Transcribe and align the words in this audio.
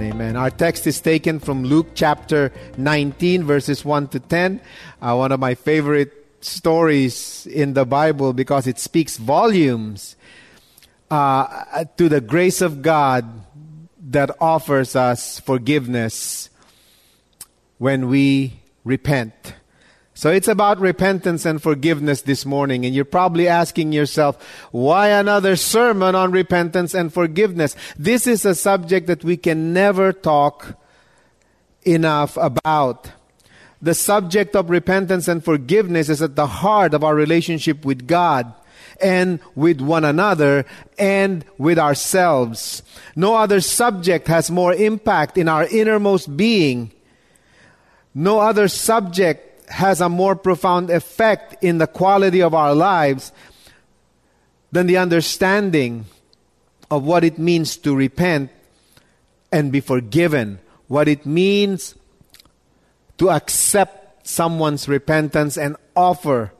And 0.00 0.14
amen. 0.14 0.34
Our 0.34 0.48
text 0.48 0.86
is 0.86 0.98
taken 0.98 1.40
from 1.40 1.62
Luke 1.62 1.88
chapter 1.94 2.54
19, 2.78 3.44
verses 3.44 3.84
1 3.84 4.08
to 4.08 4.20
10. 4.20 4.62
Uh, 5.02 5.14
one 5.14 5.30
of 5.30 5.38
my 5.38 5.54
favorite 5.54 6.10
stories 6.40 7.46
in 7.46 7.74
the 7.74 7.84
Bible 7.84 8.32
because 8.32 8.66
it 8.66 8.78
speaks 8.78 9.18
volumes 9.18 10.16
uh, 11.10 11.84
to 11.98 12.08
the 12.08 12.22
grace 12.22 12.62
of 12.62 12.80
God 12.80 13.44
that 14.08 14.30
offers 14.40 14.96
us 14.96 15.38
forgiveness 15.38 16.48
when 17.76 18.08
we 18.08 18.58
repent. 18.84 19.52
So 20.20 20.28
it's 20.28 20.48
about 20.48 20.78
repentance 20.80 21.46
and 21.46 21.62
forgiveness 21.62 22.20
this 22.20 22.44
morning. 22.44 22.84
And 22.84 22.94
you're 22.94 23.06
probably 23.06 23.48
asking 23.48 23.92
yourself, 23.92 24.36
why 24.70 25.08
another 25.08 25.56
sermon 25.56 26.14
on 26.14 26.30
repentance 26.30 26.92
and 26.92 27.10
forgiveness? 27.10 27.74
This 27.98 28.26
is 28.26 28.44
a 28.44 28.54
subject 28.54 29.06
that 29.06 29.24
we 29.24 29.38
can 29.38 29.72
never 29.72 30.12
talk 30.12 30.76
enough 31.86 32.36
about. 32.36 33.12
The 33.80 33.94
subject 33.94 34.54
of 34.54 34.68
repentance 34.68 35.26
and 35.26 35.42
forgiveness 35.42 36.10
is 36.10 36.20
at 36.20 36.36
the 36.36 36.46
heart 36.46 36.92
of 36.92 37.02
our 37.02 37.14
relationship 37.14 37.86
with 37.86 38.06
God 38.06 38.52
and 39.00 39.40
with 39.54 39.80
one 39.80 40.04
another 40.04 40.66
and 40.98 41.46
with 41.56 41.78
ourselves. 41.78 42.82
No 43.16 43.36
other 43.36 43.62
subject 43.62 44.28
has 44.28 44.50
more 44.50 44.74
impact 44.74 45.38
in 45.38 45.48
our 45.48 45.64
innermost 45.64 46.36
being. 46.36 46.92
No 48.14 48.40
other 48.40 48.68
subject 48.68 49.46
has 49.70 50.00
a 50.00 50.08
more 50.08 50.34
profound 50.34 50.90
effect 50.90 51.62
in 51.62 51.78
the 51.78 51.86
quality 51.86 52.42
of 52.42 52.54
our 52.54 52.74
lives 52.74 53.32
than 54.72 54.86
the 54.86 54.96
understanding 54.96 56.04
of 56.90 57.04
what 57.04 57.24
it 57.24 57.38
means 57.38 57.76
to 57.76 57.94
repent 57.94 58.50
and 59.52 59.72
be 59.72 59.80
forgiven, 59.80 60.58
what 60.88 61.08
it 61.08 61.24
means 61.24 61.94
to 63.18 63.30
accept 63.30 64.26
someone's 64.26 64.88
repentance 64.88 65.56
and 65.56 65.76
offer 65.94 66.52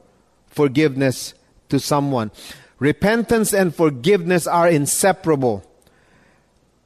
forgiveness 0.47 1.33
to 1.69 1.79
someone. 1.79 2.31
Repentance 2.79 3.53
and 3.53 3.75
forgiveness 3.75 4.47
are 4.47 4.67
inseparable. 4.67 5.63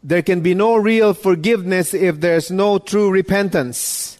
There 0.03 0.21
can 0.21 0.41
be 0.41 0.53
no 0.53 0.75
real 0.75 1.13
forgiveness 1.13 1.93
if 1.93 2.19
there's 2.19 2.51
no 2.51 2.77
true 2.77 3.09
repentance 3.09 4.19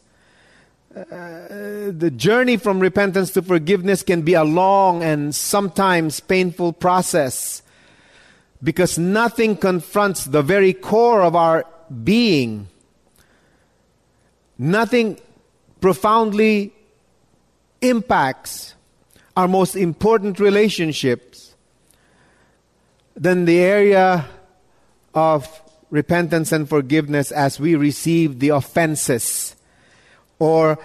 the 0.96 2.14
journey 2.16 2.56
from 2.56 2.80
repentance 2.80 3.32
to 3.32 3.42
forgiveness 3.42 4.02
can 4.02 4.22
be 4.22 4.34
a 4.34 4.46
long 4.46 5.04
and 5.04 5.36
sometimes 5.36 6.22
painful 6.22 6.72
process 6.72 7.62
because 8.64 8.98
nothing 8.98 9.58
confronts 9.58 10.24
the 10.24 10.42
very 10.42 10.72
core 10.72 11.22
of 11.22 11.36
our 11.36 11.66
being. 12.04 12.68
Nothing 14.58 15.20
profoundly 15.82 16.74
impacts 17.82 18.74
our 19.36 19.50
most 19.50 19.76
important 19.76 20.40
relationships 20.40 21.56
than 23.18 23.44
the 23.44 23.60
area 23.60 24.26
of 25.14 25.62
repentance 25.90 26.54
and 26.54 26.70
forgiveness 26.70 27.34
as 27.34 27.60
we 27.60 27.76
receive 27.76 28.40
the 28.40 28.50
offenses 28.50 29.58
or 30.40 30.80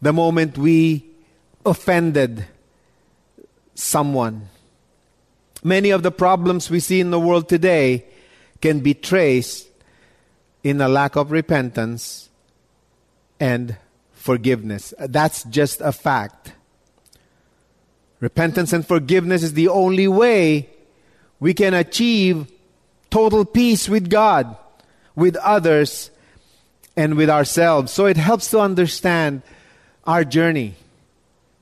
the 0.00 0.12
moment 0.12 0.58
we 0.58 1.04
offended 1.64 2.46
someone. 3.74 4.48
Many 5.62 5.90
of 5.90 6.02
the 6.02 6.10
problems 6.10 6.70
we 6.70 6.80
see 6.80 7.00
in 7.00 7.10
the 7.10 7.20
world 7.20 7.48
today 7.48 8.04
can 8.60 8.80
be 8.80 8.94
traced 8.94 9.68
in 10.62 10.80
a 10.80 10.88
lack 10.88 11.16
of 11.16 11.30
repentance 11.30 12.28
and 13.38 13.76
forgiveness. 14.12 14.94
That's 14.98 15.44
just 15.44 15.80
a 15.80 15.92
fact. 15.92 16.52
Repentance 18.20 18.72
and 18.72 18.86
forgiveness 18.86 19.42
is 19.42 19.52
the 19.54 19.68
only 19.68 20.08
way 20.08 20.68
we 21.38 21.52
can 21.52 21.74
achieve 21.74 22.50
total 23.10 23.44
peace 23.44 23.88
with 23.88 24.08
God, 24.08 24.56
with 25.14 25.36
others, 25.36 26.10
and 26.96 27.16
with 27.16 27.30
ourselves. 27.30 27.92
So 27.92 28.06
it 28.06 28.16
helps 28.16 28.50
to 28.50 28.60
understand 28.60 29.42
our 30.06 30.24
journey 30.24 30.74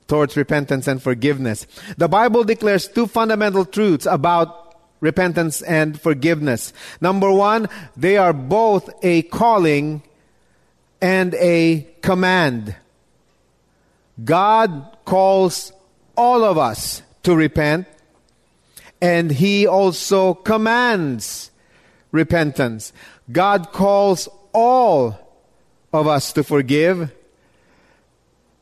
towards 0.07 0.37
repentance 0.37 0.87
and 0.87 1.01
forgiveness. 1.01 1.65
The 1.97 2.07
Bible 2.07 2.43
declares 2.43 2.87
two 2.87 3.07
fundamental 3.07 3.65
truths 3.65 4.05
about 4.05 4.75
repentance 5.01 5.61
and 5.61 5.99
forgiveness. 5.99 6.73
Number 7.01 7.31
one, 7.31 7.67
they 7.97 8.17
are 8.17 8.33
both 8.33 8.89
a 9.03 9.23
calling 9.23 10.03
and 11.01 11.33
a 11.35 11.87
command. 12.01 12.75
God 14.23 14.97
calls 15.05 15.73
all 16.15 16.43
of 16.43 16.57
us 16.57 17.01
to 17.23 17.35
repent, 17.35 17.87
and 19.01 19.29
He 19.29 19.67
also 19.67 20.33
commands 20.33 21.51
repentance. 22.11 22.93
God 23.31 23.71
calls 23.71 24.29
all 24.53 25.24
of 25.95 26.07
us 26.07 26.33
to 26.33 26.43
forgive. 26.43 27.11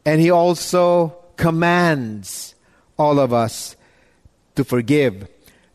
And 0.06 0.22
He 0.22 0.32
also 0.32 1.16
commands 1.36 2.56
all 2.98 3.20
of 3.20 3.34
us 3.34 3.76
to 4.56 4.64
forgive. 4.64 5.28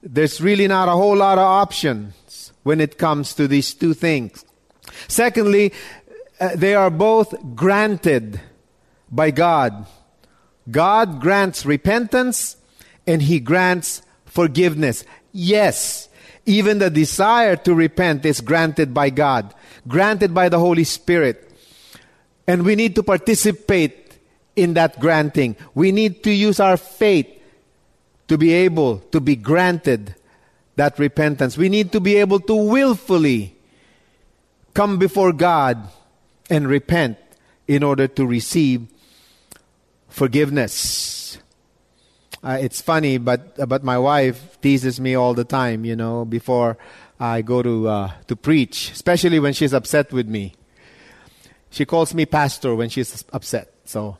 There's 0.02 0.40
really 0.40 0.68
not 0.68 0.88
a 0.88 0.92
whole 0.92 1.16
lot 1.16 1.38
of 1.38 1.44
options 1.44 2.52
when 2.62 2.80
it 2.80 2.98
comes 2.98 3.34
to 3.34 3.48
these 3.48 3.74
two 3.74 3.94
things. 3.94 4.44
Secondly, 5.08 5.72
uh, 6.40 6.50
they 6.54 6.74
are 6.74 6.90
both 6.90 7.34
granted 7.54 8.40
by 9.10 9.30
God. 9.30 9.86
God 10.70 11.20
grants 11.20 11.66
repentance 11.66 12.56
and 13.06 13.22
He 13.22 13.40
grants 13.40 14.02
forgiveness. 14.26 15.04
Yes, 15.32 16.08
even 16.46 16.78
the 16.78 16.90
desire 16.90 17.56
to 17.56 17.74
repent 17.74 18.24
is 18.24 18.40
granted 18.40 18.94
by 18.94 19.10
God, 19.10 19.54
granted 19.86 20.34
by 20.34 20.48
the 20.48 20.58
Holy 20.58 20.84
Spirit. 20.84 21.47
And 22.48 22.64
we 22.64 22.74
need 22.74 22.94
to 22.94 23.02
participate 23.02 24.18
in 24.56 24.74
that 24.74 24.98
granting. 24.98 25.54
We 25.74 25.92
need 25.92 26.24
to 26.24 26.32
use 26.32 26.58
our 26.58 26.78
faith 26.78 27.28
to 28.26 28.38
be 28.38 28.52
able 28.52 28.98
to 29.12 29.20
be 29.20 29.36
granted 29.36 30.16
that 30.76 30.98
repentance. 30.98 31.58
We 31.58 31.68
need 31.68 31.92
to 31.92 32.00
be 32.00 32.16
able 32.16 32.40
to 32.40 32.54
willfully 32.54 33.54
come 34.72 34.98
before 34.98 35.32
God 35.32 35.90
and 36.48 36.66
repent 36.66 37.18
in 37.66 37.82
order 37.82 38.08
to 38.08 38.24
receive 38.24 38.88
forgiveness. 40.08 41.38
Uh, 42.42 42.58
it's 42.60 42.80
funny, 42.80 43.18
but 43.18 43.58
uh, 43.58 43.66
but 43.66 43.84
my 43.84 43.98
wife 43.98 44.58
teases 44.62 45.00
me 45.00 45.14
all 45.14 45.34
the 45.34 45.44
time. 45.44 45.84
You 45.84 45.96
know, 45.96 46.24
before 46.24 46.78
I 47.20 47.42
go 47.42 47.62
to 47.62 47.88
uh, 47.88 48.12
to 48.28 48.36
preach, 48.36 48.92
especially 48.92 49.38
when 49.38 49.52
she's 49.52 49.74
upset 49.74 50.12
with 50.12 50.28
me. 50.28 50.54
She 51.70 51.84
calls 51.84 52.14
me 52.14 52.26
pastor 52.26 52.74
when 52.74 52.88
she's 52.88 53.24
upset. 53.32 53.72
So 53.84 54.18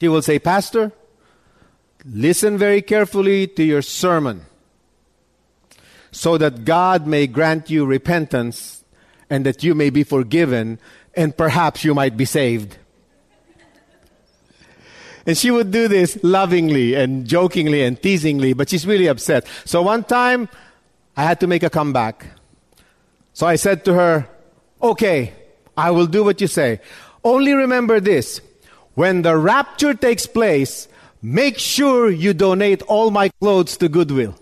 she 0.00 0.08
will 0.08 0.22
say, 0.22 0.38
Pastor, 0.38 0.92
listen 2.04 2.58
very 2.58 2.82
carefully 2.82 3.46
to 3.46 3.62
your 3.62 3.82
sermon 3.82 4.46
so 6.10 6.38
that 6.38 6.64
God 6.64 7.06
may 7.06 7.26
grant 7.26 7.70
you 7.70 7.84
repentance 7.84 8.84
and 9.30 9.44
that 9.44 9.62
you 9.62 9.74
may 9.74 9.90
be 9.90 10.04
forgiven, 10.04 10.78
and 11.14 11.36
perhaps 11.36 11.84
you 11.84 11.94
might 11.94 12.16
be 12.16 12.24
saved. 12.24 12.78
And 15.26 15.36
she 15.36 15.50
would 15.50 15.70
do 15.70 15.88
this 15.88 16.18
lovingly 16.22 16.94
and 16.94 17.26
jokingly 17.26 17.82
and 17.82 18.00
teasingly, 18.00 18.54
but 18.54 18.70
she's 18.70 18.86
really 18.86 19.06
upset. 19.06 19.46
So 19.66 19.82
one 19.82 20.04
time, 20.04 20.48
I 21.14 21.24
had 21.24 21.40
to 21.40 21.46
make 21.46 21.62
a 21.62 21.68
comeback. 21.68 22.24
So 23.34 23.46
I 23.46 23.56
said 23.56 23.84
to 23.84 23.92
her, 23.94 24.28
Okay, 24.80 25.34
I 25.78 25.92
will 25.92 26.06
do 26.06 26.24
what 26.24 26.40
you 26.40 26.48
say. 26.48 26.80
Only 27.22 27.52
remember 27.52 28.00
this 28.00 28.40
when 28.94 29.22
the 29.22 29.36
rapture 29.36 29.94
takes 29.94 30.26
place, 30.26 30.88
make 31.22 31.56
sure 31.56 32.10
you 32.10 32.34
donate 32.34 32.82
all 32.82 33.12
my 33.12 33.28
clothes 33.40 33.76
to 33.76 33.88
Goodwill. 33.88 34.34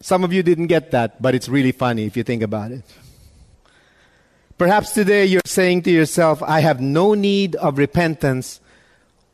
Some 0.00 0.22
of 0.22 0.32
you 0.32 0.44
didn't 0.44 0.68
get 0.68 0.92
that, 0.92 1.20
but 1.20 1.34
it's 1.34 1.48
really 1.48 1.72
funny 1.72 2.04
if 2.06 2.16
you 2.16 2.22
think 2.22 2.42
about 2.42 2.70
it. 2.70 2.84
Perhaps 4.56 4.92
today 4.92 5.26
you're 5.26 5.42
saying 5.44 5.82
to 5.82 5.90
yourself, 5.90 6.40
I 6.42 6.60
have 6.60 6.80
no 6.80 7.14
need 7.14 7.56
of 7.56 7.78
repentance 7.78 8.60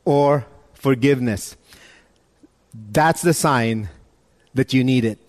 or 0.06 0.46
forgiveness. 0.72 1.56
That's 2.72 3.20
the 3.20 3.34
sign 3.34 3.90
that 4.54 4.72
you 4.72 4.82
need 4.84 5.04
it. 5.04 5.23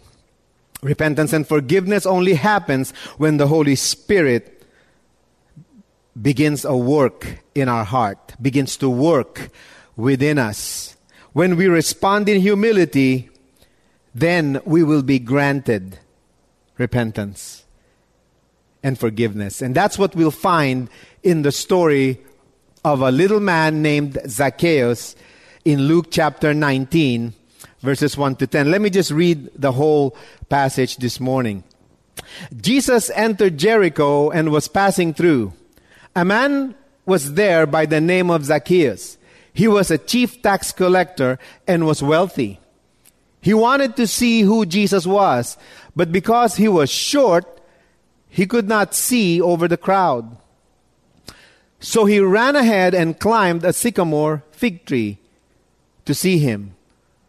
Repentance 0.85 1.33
and 1.33 1.47
forgiveness 1.47 2.05
only 2.05 2.35
happens 2.35 2.91
when 3.17 3.37
the 3.37 3.47
Holy 3.47 3.73
Spirit 3.73 4.63
begins 6.21 6.63
a 6.63 6.77
work 6.77 7.39
in 7.55 7.67
our 7.67 7.83
heart, 7.83 8.35
begins 8.39 8.77
to 8.77 8.87
work 8.87 9.49
within 9.95 10.37
us. 10.37 10.95
When 11.33 11.55
we 11.55 11.65
respond 11.65 12.29
in 12.29 12.39
humility, 12.39 13.31
then 14.13 14.61
we 14.63 14.83
will 14.83 15.01
be 15.01 15.17
granted 15.17 15.97
repentance 16.77 17.63
and 18.83 18.99
forgiveness. 18.99 19.63
And 19.63 19.73
that's 19.73 19.97
what 19.97 20.15
we'll 20.15 20.29
find 20.29 20.87
in 21.23 21.41
the 21.41 21.51
story 21.51 22.19
of 22.83 23.01
a 23.01 23.09
little 23.09 23.39
man 23.39 23.81
named 23.81 24.19
Zacchaeus 24.27 25.15
in 25.65 25.87
Luke 25.87 26.11
chapter 26.11 26.53
19, 26.53 27.33
verses 27.81 28.17
1 28.17 28.37
to 28.37 28.47
10. 28.47 28.71
Let 28.71 28.81
me 28.81 28.89
just 28.89 29.11
read 29.11 29.49
the 29.55 29.71
whole 29.71 30.15
passage 30.49 30.97
this 30.97 31.19
morning. 31.19 31.63
Jesus 32.55 33.09
entered 33.13 33.57
Jericho 33.57 34.29
and 34.29 34.51
was 34.51 34.67
passing 34.67 35.13
through. 35.13 35.53
A 36.15 36.25
man 36.25 36.75
was 37.05 37.33
there 37.33 37.65
by 37.65 37.85
the 37.85 38.01
name 38.01 38.31
of 38.31 38.45
Zacchaeus. 38.45 39.17
He 39.53 39.67
was 39.67 39.91
a 39.91 39.97
chief 39.97 40.41
tax 40.41 40.71
collector 40.71 41.39
and 41.67 41.85
was 41.85 42.03
wealthy. 42.03 42.59
He 43.41 43.53
wanted 43.53 43.95
to 43.97 44.07
see 44.07 44.41
who 44.41 44.65
Jesus 44.65 45.05
was, 45.05 45.55
but 45.95 46.11
because 46.11 46.55
he 46.55 46.67
was 46.67 46.89
short, 46.89 47.61
he 48.27 48.47
could 48.47 48.67
not 48.67 48.93
see 48.93 49.39
over 49.39 49.67
the 49.67 49.77
crowd. 49.77 50.35
So 51.79 52.05
he 52.05 52.19
ran 52.19 52.55
ahead 52.55 52.95
and 52.95 53.19
climbed 53.19 53.63
a 53.63 53.71
sycamore 53.71 54.43
fig 54.51 54.85
tree 54.85 55.19
to 56.05 56.13
see 56.13 56.39
him, 56.39 56.74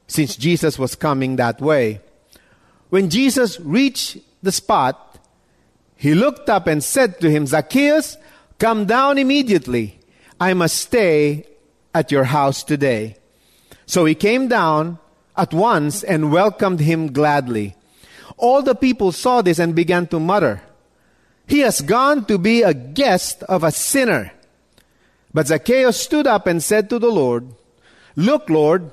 since 0.07 0.37
Jesus 0.37 0.79
was 0.79 0.95
coming 0.95 1.37
that 1.37 1.61
way. 1.61 2.01
When 2.91 3.11
Jesus 3.11 3.59
reached 3.61 4.19
the 4.43 4.53
spot, 4.53 5.19
he 5.97 6.15
looked 6.15 6.49
up 6.49 6.67
and 6.67 6.83
said 6.83 7.21
to 7.21 7.31
him, 7.31 7.47
Zacchaeus, 7.47 8.17
come 8.59 8.85
down 8.85 9.19
immediately. 9.19 9.99
I 10.41 10.55
must 10.55 10.77
stay 10.77 11.47
at 11.95 12.13
your 12.13 12.25
house 12.25 12.63
today. 12.63 13.17
So 13.87 14.05
he 14.05 14.15
came 14.15 14.49
down 14.49 14.99
at 15.37 15.55
once 15.55 16.03
and 16.03 16.33
welcomed 16.33 16.81
him 16.81 17.13
gladly. 17.13 17.75
All 18.37 18.63
the 18.63 18.75
people 18.75 19.13
saw 19.13 19.43
this 19.43 19.59
and 19.59 19.75
began 19.75 20.07
to 20.09 20.21
mutter, 20.21 20.63
he 21.47 21.61
has 21.61 21.81
gone 21.81 22.25
to 22.27 22.39
be 22.39 22.63
a 22.63 22.75
guest 22.75 23.43
of 23.45 23.63
a 23.63 23.71
sinner. 23.71 24.33
But 25.33 25.47
Zacchaeus 25.47 26.01
stood 26.01 26.27
up 26.27 26.47
and 26.47 26.63
said 26.63 26.91
to 26.91 26.99
the 26.99 27.11
Lord, 27.11 27.47
Look, 28.17 28.51
Lord, 28.51 28.91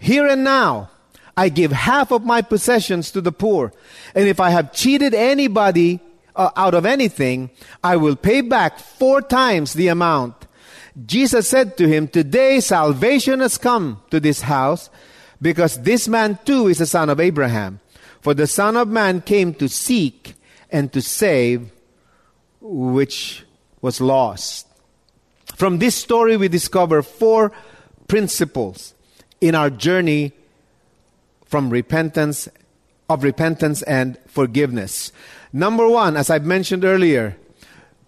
here 0.00 0.26
and 0.26 0.42
now 0.42 0.90
I 1.36 1.50
give 1.50 1.72
half 1.72 2.10
of 2.10 2.24
my 2.24 2.42
possessions 2.42 3.10
to 3.12 3.20
the 3.20 3.32
poor. 3.32 3.72
And 4.14 4.28
if 4.28 4.40
I 4.40 4.50
have 4.50 4.72
cheated 4.72 5.14
anybody 5.14 6.00
uh, 6.34 6.50
out 6.56 6.74
of 6.74 6.86
anything, 6.86 7.50
I 7.84 7.96
will 7.96 8.16
pay 8.16 8.40
back 8.40 8.78
four 8.78 9.22
times 9.22 9.74
the 9.74 9.88
amount. 9.88 10.46
Jesus 11.06 11.48
said 11.48 11.76
to 11.76 11.86
him, 11.86 12.08
Today 12.08 12.60
salvation 12.60 13.40
has 13.40 13.58
come 13.58 14.02
to 14.10 14.18
this 14.18 14.40
house 14.40 14.90
because 15.40 15.82
this 15.82 16.08
man 16.08 16.38
too 16.44 16.66
is 16.66 16.80
a 16.80 16.86
son 16.86 17.10
of 17.10 17.20
Abraham. 17.20 17.80
For 18.20 18.34
the 18.34 18.46
Son 18.46 18.76
of 18.76 18.88
Man 18.88 19.22
came 19.22 19.54
to 19.54 19.68
seek 19.68 20.34
and 20.70 20.92
to 20.92 21.00
save 21.00 21.70
which 22.60 23.44
was 23.80 24.00
lost. 24.00 24.66
From 25.56 25.78
this 25.78 25.94
story, 25.94 26.36
we 26.36 26.48
discover 26.48 27.02
four 27.02 27.52
principles 28.08 28.94
in 29.40 29.54
our 29.54 29.70
journey 29.70 30.32
from 31.46 31.70
repentance, 31.70 32.48
of 33.08 33.24
repentance 33.24 33.82
and 33.82 34.18
forgiveness. 34.26 35.12
Number 35.52 35.88
one, 35.88 36.16
as 36.16 36.30
I've 36.30 36.44
mentioned 36.44 36.84
earlier, 36.84 37.36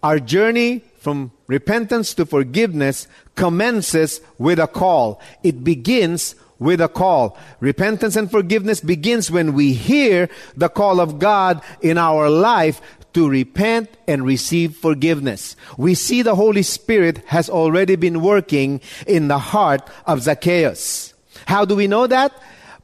our 0.01 0.19
journey 0.19 0.83
from 0.97 1.31
repentance 1.47 2.13
to 2.13 2.25
forgiveness 2.25 3.07
commences 3.35 4.21
with 4.37 4.59
a 4.59 4.67
call. 4.67 5.19
It 5.43 5.63
begins 5.63 6.35
with 6.59 6.79
a 6.79 6.87
call. 6.87 7.37
Repentance 7.59 8.15
and 8.15 8.31
forgiveness 8.31 8.79
begins 8.79 9.29
when 9.29 9.53
we 9.53 9.73
hear 9.73 10.29
the 10.55 10.69
call 10.69 11.01
of 11.01 11.19
God 11.19 11.61
in 11.81 11.97
our 11.97 12.29
life 12.29 12.81
to 13.13 13.29
repent 13.29 13.89
and 14.07 14.25
receive 14.25 14.75
forgiveness. 14.75 15.55
We 15.77 15.93
see 15.93 16.21
the 16.21 16.35
Holy 16.35 16.63
Spirit 16.63 17.17
has 17.27 17.49
already 17.49 17.95
been 17.95 18.21
working 18.21 18.81
in 19.05 19.27
the 19.27 19.37
heart 19.37 19.87
of 20.05 20.21
Zacchaeus. 20.21 21.12
How 21.45 21.65
do 21.65 21.75
we 21.75 21.87
know 21.87 22.07
that? 22.07 22.31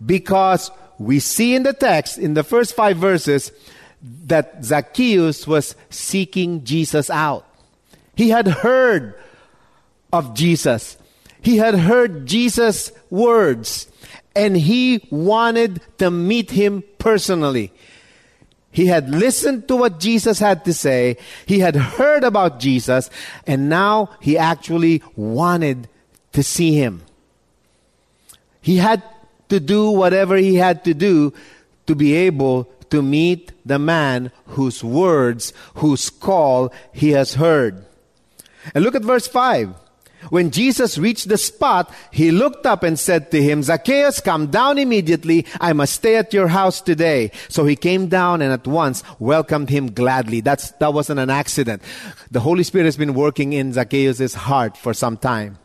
Because 0.05 0.71
we 0.97 1.19
see 1.19 1.55
in 1.55 1.63
the 1.63 1.73
text, 1.73 2.17
in 2.17 2.33
the 2.33 2.43
first 2.43 2.75
five 2.75 2.97
verses, 2.97 3.51
that 4.25 4.63
Zacchaeus 4.63 5.47
was 5.47 5.75
seeking 5.89 6.63
Jesus 6.63 7.09
out. 7.09 7.45
He 8.15 8.29
had 8.29 8.47
heard 8.47 9.15
of 10.11 10.33
Jesus. 10.33 10.97
He 11.41 11.57
had 11.57 11.75
heard 11.75 12.25
Jesus' 12.25 12.91
words 13.09 13.89
and 14.35 14.55
he 14.55 15.07
wanted 15.09 15.81
to 15.97 16.11
meet 16.11 16.51
him 16.51 16.83
personally. 16.97 17.71
He 18.71 18.85
had 18.85 19.09
listened 19.09 19.67
to 19.67 19.75
what 19.75 19.99
Jesus 19.99 20.39
had 20.39 20.63
to 20.65 20.73
say. 20.73 21.17
He 21.45 21.59
had 21.59 21.75
heard 21.75 22.23
about 22.23 22.59
Jesus. 22.59 23.09
And 23.47 23.67
now 23.67 24.11
he 24.21 24.37
actually 24.37 25.01
wanted 25.15 25.89
to 26.33 26.43
see 26.43 26.73
him. 26.73 27.01
He 28.61 28.77
had 28.77 29.03
to 29.49 29.59
do 29.59 29.91
whatever 29.91 30.35
he 30.35 30.55
had 30.55 30.83
to 30.85 30.93
do 30.93 31.33
to 31.87 31.95
be 31.95 32.13
able 32.15 32.65
to 32.89 33.01
meet 33.01 33.51
the 33.65 33.79
man 33.79 34.31
whose 34.47 34.83
words, 34.83 35.53
whose 35.75 36.09
call 36.09 36.73
he 36.91 37.11
has 37.11 37.35
heard. 37.35 37.85
And 38.73 38.83
look 38.83 38.95
at 38.95 39.03
verse 39.03 39.27
5. 39.27 39.73
When 40.29 40.51
Jesus 40.51 40.97
reached 40.97 41.29
the 41.29 41.37
spot, 41.37 41.93
he 42.11 42.29
looked 42.29 42.65
up 42.65 42.83
and 42.83 42.99
said 42.99 43.31
to 43.31 43.41
him, 43.41 43.63
Zacchaeus, 43.63 44.19
come 44.19 44.47
down 44.47 44.77
immediately. 44.77 45.45
I 45.61 45.71
must 45.71 45.93
stay 45.93 46.17
at 46.17 46.33
your 46.33 46.49
house 46.49 46.81
today. 46.81 47.31
So 47.47 47.65
he 47.65 47.77
came 47.77 48.07
down 48.07 48.41
and 48.41 48.51
at 48.51 48.67
once 48.67 49.01
welcomed 49.17 49.69
him 49.69 49.91
gladly. 49.91 50.41
That's, 50.41 50.71
that 50.73 50.93
wasn't 50.93 51.21
an 51.21 51.29
accident. 51.29 51.81
The 52.31 52.41
Holy 52.41 52.63
Spirit 52.63 52.85
has 52.85 52.97
been 52.97 53.13
working 53.13 53.53
in 53.53 53.71
Zacchaeus' 53.71 54.33
heart 54.33 54.75
for 54.75 54.93
some 54.93 55.15
time. 55.15 55.57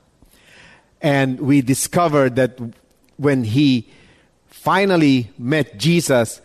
And 1.03 1.41
we 1.41 1.61
discovered 1.61 2.37
that 2.37 2.59
when 3.17 3.45
he 3.45 3.89
finally 4.47 5.31
met 5.39 5.79
Jesus, 5.79 6.41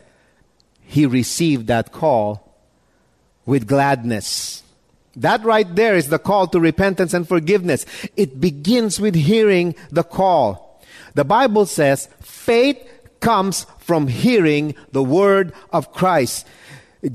he 0.82 1.06
received 1.06 1.68
that 1.68 1.92
call 1.92 2.54
with 3.46 3.68
gladness. 3.68 4.64
That 5.16 5.44
right 5.44 5.76
there 5.76 5.96
is 5.96 6.10
the 6.10 6.20
call 6.20 6.48
to 6.48 6.60
repentance 6.60 7.14
and 7.14 7.28
forgiveness. 7.28 7.86
It 8.16 8.40
begins 8.40 9.00
with 9.00 9.16
hearing 9.16 9.76
the 9.92 10.04
call. 10.04 10.82
The 11.16 11.26
Bible 11.26 11.66
says 11.66 12.08
faith 12.22 12.78
comes 13.20 13.66
from 13.80 14.08
hearing 14.08 14.76
the 14.92 15.04
word 15.04 15.54
of 15.72 15.92
Christ. 15.94 16.48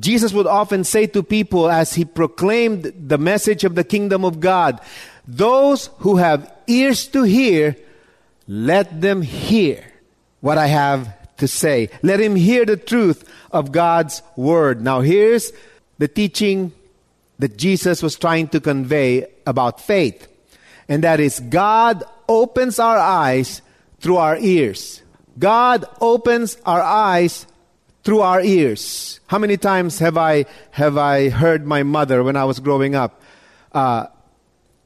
Jesus 0.01 0.33
would 0.33 0.47
often 0.47 0.85
say 0.85 1.07
to 1.09 1.23
people 1.23 1.71
as 1.71 1.95
he 1.95 2.05
proclaimed 2.05 2.93
the 2.97 3.19
message 3.19 3.65
of 3.65 3.75
the 3.75 3.85
kingdom 3.85 4.25
of 4.25 4.41
God, 4.41 4.81
those 5.27 5.91
who 5.99 6.17
have 6.17 6.53
ears 6.67 7.07
to 7.09 7.23
hear, 7.23 7.77
let 8.47 9.01
them 9.01 9.23
hear 9.23 9.85
what 10.41 10.59
I 10.59 10.67
have 10.67 11.37
to 11.39 11.49
say. 11.49 11.91
Let 12.03 12.21
him 12.21 12.37
hear 12.37 12.65
the 12.65 12.77
truth 12.77 13.29
of 13.51 13.73
God's 13.73 14.23
word. 14.37 14.83
Now 14.83 15.01
here's 15.01 15.53
the 15.99 16.09
teaching 16.09 16.73
that 17.39 17.57
Jesus 17.57 18.03
was 18.03 18.17
trying 18.17 18.49
to 18.49 18.61
convey 18.61 19.27
about 19.47 19.81
faith. 19.81 20.29
And 20.89 21.03
that 21.05 21.21
is 21.21 21.41
God 21.41 22.05
opens 22.29 22.79
our 22.79 22.99
eyes 22.99 23.63
through 24.01 24.19
our 24.19 24.37
ears. 24.37 25.03
God 25.39 25.85
opens 26.01 26.57
our 26.65 26.83
eyes 26.83 27.47
through 28.05 28.21
our 28.21 28.41
ears. 28.41 29.19
How 29.27 29.39
many 29.39 29.57
times 29.57 29.99
have 29.99 30.17
I, 30.17 30.45
have 30.71 30.99
I 30.99 31.31
heard 31.31 31.67
my 31.67 31.83
mother 31.83 32.23
when 32.23 32.37
I 32.37 32.45
was 32.45 32.61
growing 32.61 32.95
up 32.95 33.21
uh, 33.73 34.07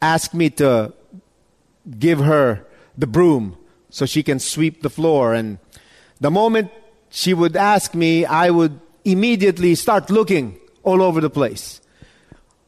ask 0.00 0.32
me 0.32 0.50
to 0.50 0.94
give 1.98 2.20
her 2.20 2.64
the 2.98 3.06
broom 3.06 3.56
so 3.88 4.04
she 4.04 4.22
can 4.22 4.38
sweep 4.38 4.82
the 4.82 4.90
floor? 4.90 5.32
And 5.32 5.58
the 6.20 6.30
moment 6.30 6.70
she 7.08 7.32
would 7.32 7.56
ask 7.56 7.94
me, 7.94 8.26
I 8.26 8.50
would 8.50 8.78
immediately 9.04 9.74
start 9.74 10.10
looking 10.10 10.58
all 10.82 11.00
over 11.00 11.20
the 11.20 11.30
place. 11.30 11.80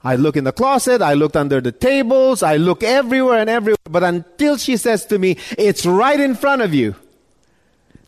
I 0.03 0.17
look 0.17 0.37
in 0.37 0.45
the 0.45 0.53
closet, 0.53 1.03
I 1.03 1.13
looked 1.13 1.37
under 1.37 1.61
the 1.61 1.73
tables, 1.73 2.43
I 2.43 2.57
look 2.57 2.83
everywhere 2.83 3.41
and 3.41 3.51
everywhere, 3.51 3.77
but 3.85 4.03
until 4.03 4.57
she 4.57 4.79
says 4.79 5.05
to 5.07 5.19
me, 5.19 5.37
It's 5.59 5.85
right 5.85 6.19
in 6.19 6.35
front 6.35 6.63
of 6.63 6.73
you, 6.73 6.95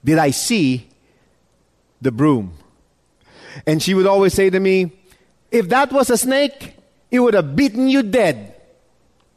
did 0.03 0.17
I 0.17 0.31
see 0.31 0.89
the 2.01 2.11
broom. 2.11 2.55
And 3.67 3.83
she 3.83 3.93
would 3.93 4.07
always 4.07 4.33
say 4.33 4.49
to 4.49 4.59
me, 4.59 4.93
If 5.51 5.69
that 5.69 5.93
was 5.93 6.09
a 6.09 6.17
snake, 6.17 6.77
it 7.11 7.21
would 7.21 7.35
have 7.35 7.55
beaten 7.55 7.89
you 7.89 8.03
dead 8.03 8.52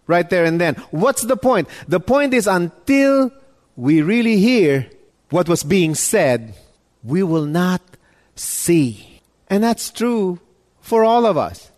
right 0.08 0.30
there 0.30 0.46
and 0.46 0.60
then. 0.60 0.76
What's 0.92 1.24
the 1.24 1.38
point? 1.38 1.68
The 1.88 2.00
point 2.00 2.34
is 2.34 2.48
until 2.48 3.32
we 3.76 4.02
really 4.02 4.38
hear 4.38 4.90
what 5.30 5.50
was 5.50 5.64
being 5.64 5.96
said, 5.96 6.56
we 7.04 7.24
will 7.24 7.46
not 7.46 7.82
see. 8.36 9.22
And 9.50 9.64
that's 9.64 9.92
true 9.92 10.40
for 10.82 11.04
all 11.04 11.26
of 11.26 11.38
us. 11.38 11.72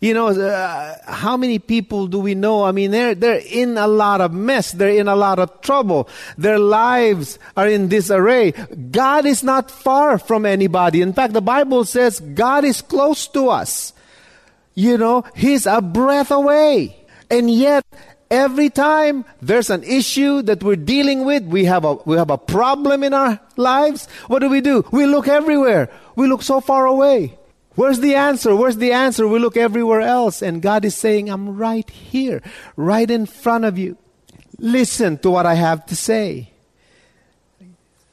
You 0.00 0.12
know, 0.12 0.28
uh, 0.28 0.94
how 1.06 1.38
many 1.38 1.58
people 1.58 2.06
do 2.06 2.18
we 2.18 2.34
know? 2.34 2.64
I 2.64 2.72
mean, 2.72 2.90
they're, 2.90 3.14
they're 3.14 3.40
in 3.40 3.78
a 3.78 3.88
lot 3.88 4.20
of 4.20 4.32
mess. 4.32 4.72
They're 4.72 4.90
in 4.90 5.08
a 5.08 5.16
lot 5.16 5.38
of 5.38 5.62
trouble. 5.62 6.08
Their 6.36 6.58
lives 6.58 7.38
are 7.56 7.66
in 7.66 7.88
disarray. 7.88 8.52
God 8.52 9.24
is 9.24 9.42
not 9.42 9.70
far 9.70 10.18
from 10.18 10.44
anybody. 10.44 11.00
In 11.00 11.14
fact, 11.14 11.32
the 11.32 11.40
Bible 11.40 11.84
says 11.86 12.20
God 12.20 12.64
is 12.64 12.82
close 12.82 13.26
to 13.28 13.48
us. 13.48 13.94
You 14.74 14.98
know, 14.98 15.24
He's 15.34 15.64
a 15.64 15.80
breath 15.80 16.30
away. 16.30 17.05
And 17.30 17.50
yet, 17.50 17.84
every 18.30 18.70
time 18.70 19.24
there's 19.42 19.70
an 19.70 19.82
issue 19.84 20.42
that 20.42 20.62
we're 20.62 20.76
dealing 20.76 21.24
with, 21.24 21.44
we 21.44 21.64
have 21.64 21.84
a, 21.84 21.94
we 22.04 22.16
have 22.16 22.30
a 22.30 22.38
problem 22.38 23.02
in 23.02 23.14
our 23.14 23.40
lives, 23.56 24.08
what 24.28 24.40
do 24.40 24.48
we 24.48 24.60
do? 24.60 24.84
We 24.92 25.06
look 25.06 25.28
everywhere. 25.28 25.90
We 26.14 26.26
look 26.26 26.42
so 26.42 26.60
far 26.60 26.86
away. 26.86 27.38
Where's 27.74 28.00
the 28.00 28.14
answer? 28.14 28.56
Where's 28.56 28.78
the 28.78 28.92
answer? 28.92 29.28
We 29.28 29.38
look 29.38 29.56
everywhere 29.56 30.00
else, 30.00 30.40
and 30.40 30.62
God 30.62 30.84
is 30.84 30.94
saying, 30.94 31.28
I'm 31.28 31.56
right 31.56 31.88
here, 31.88 32.42
right 32.74 33.10
in 33.10 33.26
front 33.26 33.66
of 33.66 33.76
you. 33.76 33.98
Listen 34.58 35.18
to 35.18 35.30
what 35.30 35.44
I 35.44 35.54
have 35.54 35.84
to 35.86 35.96
say. 35.96 36.50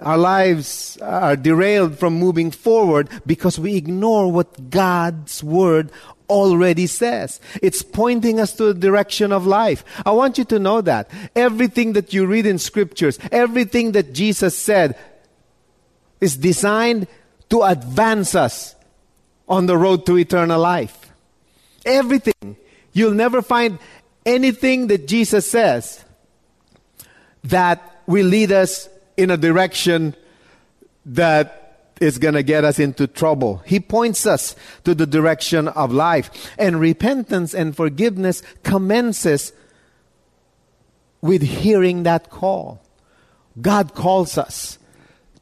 Our 0.02 0.18
lives 0.18 0.98
are 1.02 1.38
derailed 1.38 1.98
from 1.98 2.20
moving 2.20 2.52
forward 2.52 3.08
because 3.26 3.58
we 3.58 3.78
ignore 3.78 4.30
what 4.30 4.70
God's 4.70 5.42
Word 5.42 5.92
already 6.30 6.88
says. 6.88 7.40
It's 7.62 7.82
pointing 7.82 8.40
us 8.40 8.54
to 8.54 8.66
the 8.66 8.74
direction 8.74 9.32
of 9.32 9.46
life. 9.46 9.84
I 10.06 10.12
want 10.12 10.38
you 10.38 10.44
to 10.46 10.60
know 10.60 10.82
that. 10.82 11.10
Everything 11.36 11.94
that 11.94 12.14
you 12.14 12.26
read 12.26 12.46
in 12.46 12.60
Scriptures, 12.60 13.20
everything 13.32 13.94
that 13.94 14.14
Jesus 14.14 14.58
said, 14.58 14.98
is 16.22 16.38
designed 16.38 17.08
to 17.50 17.64
advance 17.64 18.36
us 18.36 18.76
on 19.48 19.66
the 19.66 19.78
road 19.78 20.06
to 20.06 20.18
eternal 20.18 20.60
life. 20.60 21.12
Everything. 21.86 22.56
You'll 22.94 23.14
never 23.14 23.42
find 23.42 23.80
anything 24.26 24.88
that 24.88 25.08
Jesus 25.08 25.50
says 25.50 26.04
that 27.44 28.02
will 28.08 28.26
lead 28.26 28.52
us 28.52 28.88
in 29.18 29.32
a 29.32 29.38
direction 29.38 30.16
that 31.06 31.63
is 32.02 32.18
going 32.18 32.34
to 32.34 32.44
get 32.44 32.66
us 32.66 32.80
into 32.80 33.08
trouble. 33.08 33.62
He 33.66 33.80
points 33.80 34.26
us 34.26 34.56
to 34.84 34.96
the 34.96 35.06
direction 35.06 35.68
of 35.68 35.92
life. 35.92 36.52
And 36.58 36.80
repentance 36.80 37.54
and 37.54 37.76
forgiveness 37.76 38.42
commences 38.64 39.54
with 41.22 41.42
hearing 41.42 42.04
that 42.04 42.30
call. 42.30 42.82
God 43.62 43.94
calls 43.94 44.38
us 44.38 44.80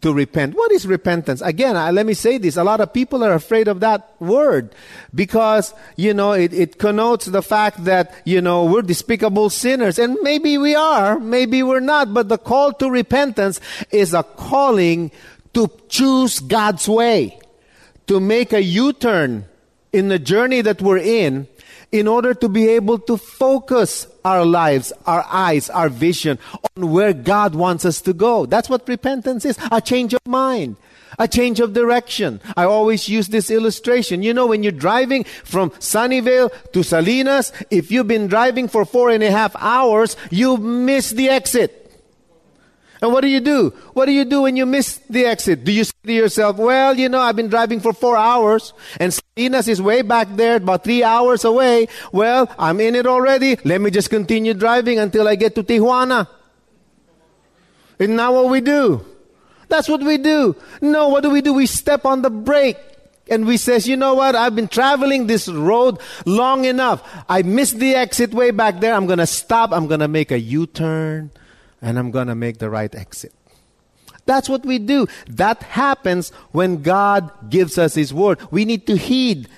to 0.01 0.13
repent. 0.13 0.55
What 0.55 0.71
is 0.71 0.85
repentance? 0.85 1.41
Again, 1.41 1.77
uh, 1.77 1.91
let 1.91 2.05
me 2.05 2.13
say 2.13 2.37
this. 2.37 2.57
A 2.57 2.63
lot 2.63 2.81
of 2.81 2.91
people 2.91 3.23
are 3.23 3.33
afraid 3.33 3.67
of 3.67 3.79
that 3.81 4.15
word 4.19 4.75
because, 5.13 5.73
you 5.95 6.13
know, 6.13 6.33
it, 6.33 6.53
it 6.53 6.79
connotes 6.79 7.27
the 7.27 7.41
fact 7.41 7.83
that, 7.85 8.13
you 8.25 8.41
know, 8.41 8.65
we're 8.65 8.81
despicable 8.81 9.49
sinners. 9.49 9.99
And 9.99 10.17
maybe 10.21 10.57
we 10.57 10.75
are, 10.75 11.19
maybe 11.19 11.63
we're 11.63 11.79
not, 11.79 12.13
but 12.13 12.29
the 12.29 12.39
call 12.39 12.73
to 12.73 12.89
repentance 12.89 13.61
is 13.91 14.13
a 14.13 14.23
calling 14.23 15.11
to 15.53 15.69
choose 15.89 16.39
God's 16.39 16.87
way, 16.87 17.39
to 18.07 18.19
make 18.19 18.53
a 18.53 18.61
U-turn 18.61 19.45
in 19.93 20.07
the 20.07 20.19
journey 20.19 20.61
that 20.61 20.81
we're 20.81 20.97
in 20.97 21.47
in 21.91 22.07
order 22.07 22.33
to 22.33 22.47
be 22.47 22.69
able 22.69 22.97
to 22.97 23.17
focus 23.17 24.07
our 24.23 24.45
lives, 24.45 24.93
our 25.05 25.25
eyes, 25.29 25.69
our 25.69 25.89
vision 25.89 26.39
on 26.77 26.89
where 26.91 27.11
God 27.11 27.53
wants 27.53 27.83
us 27.83 28.01
to 28.03 28.13
go. 28.13 28.45
That's 28.45 28.69
what 28.69 28.87
repentance 28.87 29.43
is 29.43 29.57
a 29.71 29.81
change 29.81 30.13
of 30.13 30.25
mind, 30.25 30.77
a 31.19 31.27
change 31.27 31.59
of 31.59 31.73
direction. 31.73 32.39
I 32.55 32.63
always 32.63 33.09
use 33.09 33.27
this 33.27 33.51
illustration. 33.51 34.23
You 34.23 34.33
know, 34.33 34.47
when 34.47 34.63
you're 34.63 34.71
driving 34.71 35.25
from 35.25 35.71
Sunnyvale 35.71 36.49
to 36.71 36.81
Salinas, 36.81 37.51
if 37.69 37.91
you've 37.91 38.07
been 38.07 38.27
driving 38.27 38.69
for 38.69 38.85
four 38.85 39.09
and 39.09 39.21
a 39.21 39.31
half 39.31 39.53
hours, 39.57 40.15
you 40.29 40.55
miss 40.55 41.09
the 41.09 41.27
exit. 41.27 41.80
And 43.01 43.11
what 43.11 43.21
do 43.21 43.27
you 43.27 43.39
do? 43.39 43.71
What 43.93 44.05
do 44.05 44.11
you 44.11 44.25
do 44.25 44.43
when 44.43 44.55
you 44.55 44.67
miss 44.67 44.99
the 45.09 45.25
exit? 45.25 45.63
Do 45.63 45.71
you 45.71 45.83
say 45.83 45.93
to 46.05 46.13
yourself, 46.13 46.57
well, 46.57 46.97
you 46.97 47.09
know, 47.09 47.19
I've 47.19 47.35
been 47.35 47.49
driving 47.49 47.79
for 47.79 47.93
four 47.93 48.15
hours 48.15 48.73
and 48.99 49.11
Salinas 49.11 49.67
is 49.67 49.81
way 49.81 50.03
back 50.03 50.27
there, 50.35 50.57
about 50.57 50.83
three 50.83 51.03
hours 51.03 51.43
away. 51.43 51.87
Well, 52.11 52.47
I'm 52.59 52.79
in 52.79 52.93
it 52.93 53.07
already. 53.07 53.57
Let 53.65 53.81
me 53.81 53.89
just 53.89 54.11
continue 54.11 54.53
driving 54.53 54.99
until 54.99 55.27
I 55.27 55.33
get 55.33 55.55
to 55.55 55.63
Tijuana. 55.63 56.27
Isn't 57.97 58.15
that 58.15 58.33
what 58.33 58.49
we 58.49 58.61
do? 58.61 59.03
That's 59.67 59.89
what 59.89 60.03
we 60.03 60.19
do. 60.19 60.55
No, 60.79 61.07
what 61.07 61.23
do 61.23 61.31
we 61.31 61.41
do? 61.41 61.53
We 61.53 61.65
step 61.65 62.05
on 62.05 62.21
the 62.21 62.29
brake 62.29 62.77
and 63.31 63.47
we 63.47 63.57
says, 63.57 63.87
you 63.87 63.97
know 63.97 64.13
what? 64.13 64.35
I've 64.35 64.55
been 64.55 64.67
traveling 64.67 65.25
this 65.25 65.47
road 65.47 65.99
long 66.27 66.65
enough. 66.65 67.01
I 67.27 67.41
missed 67.41 67.79
the 67.79 67.95
exit 67.95 68.31
way 68.31 68.51
back 68.51 68.79
there. 68.79 68.93
I'm 68.93 69.07
going 69.07 69.19
to 69.19 69.25
stop. 69.25 69.71
I'm 69.71 69.87
going 69.87 70.01
to 70.01 70.07
make 70.07 70.31
a 70.31 70.39
U-turn 70.39 71.31
and 71.81 71.97
I'm 71.97 72.11
going 72.11 72.27
to 72.27 72.35
make 72.35 72.59
the 72.59 72.69
right 72.69 72.93
exit. 72.93 73.33
That's 74.25 74.47
what 74.47 74.65
we 74.65 74.77
do. 74.79 75.07
That 75.27 75.63
happens 75.63 76.29
when 76.51 76.81
God 76.83 77.31
gives 77.49 77.77
us 77.77 77.95
His 77.95 78.13
word. 78.13 78.39
We 78.51 78.65
need 78.65 78.85
to 78.87 78.95
heed 78.95 79.49